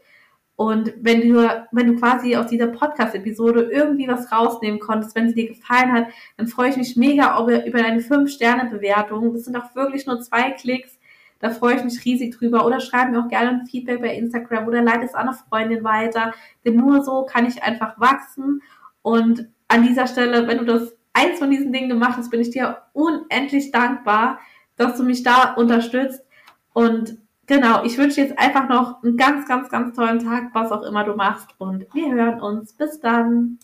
Und 0.56 0.94
wenn 1.00 1.20
du, 1.20 1.66
wenn 1.70 1.86
du 1.86 1.96
quasi 1.96 2.34
aus 2.34 2.46
dieser 2.46 2.68
Podcast-Episode 2.68 3.68
irgendwie 3.70 4.08
was 4.08 4.32
rausnehmen 4.32 4.80
konntest, 4.80 5.14
wenn 5.14 5.28
sie 5.28 5.34
dir 5.34 5.48
gefallen 5.48 5.92
hat, 5.92 6.06
dann 6.38 6.48
freue 6.48 6.70
ich 6.70 6.76
mich 6.76 6.96
mega 6.96 7.38
über, 7.38 7.58
deine 7.58 8.00
5-Sterne-Bewertung. 8.00 9.34
Das 9.34 9.44
sind 9.44 9.56
auch 9.56 9.74
wirklich 9.74 10.06
nur 10.06 10.20
zwei 10.22 10.52
Klicks. 10.52 10.95
Da 11.38 11.50
freue 11.50 11.76
ich 11.76 11.84
mich 11.84 12.04
riesig 12.04 12.36
drüber. 12.36 12.66
Oder 12.66 12.80
schreib 12.80 13.10
mir 13.10 13.20
auch 13.20 13.28
gerne 13.28 13.50
ein 13.50 13.66
Feedback 13.66 14.00
bei 14.00 14.14
Instagram 14.14 14.66
oder 14.66 14.82
leite 14.82 15.04
es 15.04 15.14
an 15.14 15.28
eine 15.28 15.36
Freundin 15.36 15.84
weiter. 15.84 16.32
Denn 16.64 16.76
nur 16.76 17.02
so 17.02 17.24
kann 17.24 17.46
ich 17.46 17.62
einfach 17.62 17.98
wachsen. 18.00 18.62
Und 19.02 19.48
an 19.68 19.82
dieser 19.82 20.06
Stelle, 20.06 20.46
wenn 20.48 20.58
du 20.58 20.64
das 20.64 20.96
eins 21.12 21.38
von 21.38 21.50
diesen 21.50 21.72
Dingen 21.72 21.88
gemacht 21.88 22.16
hast, 22.16 22.30
bin 22.30 22.40
ich 22.40 22.50
dir 22.50 22.82
unendlich 22.92 23.70
dankbar, 23.70 24.38
dass 24.76 24.96
du 24.96 25.02
mich 25.02 25.22
da 25.22 25.54
unterstützt. 25.54 26.24
Und 26.72 27.18
genau, 27.46 27.84
ich 27.84 27.98
wünsche 27.98 28.20
jetzt 28.20 28.38
einfach 28.38 28.68
noch 28.68 29.02
einen 29.02 29.16
ganz, 29.16 29.48
ganz, 29.48 29.68
ganz 29.68 29.96
tollen 29.96 30.18
Tag, 30.18 30.50
was 30.52 30.70
auch 30.72 30.82
immer 30.82 31.04
du 31.04 31.14
machst. 31.14 31.48
Und 31.58 31.86
wir 31.94 32.12
hören 32.12 32.40
uns. 32.40 32.72
Bis 32.72 33.00
dann. 33.00 33.58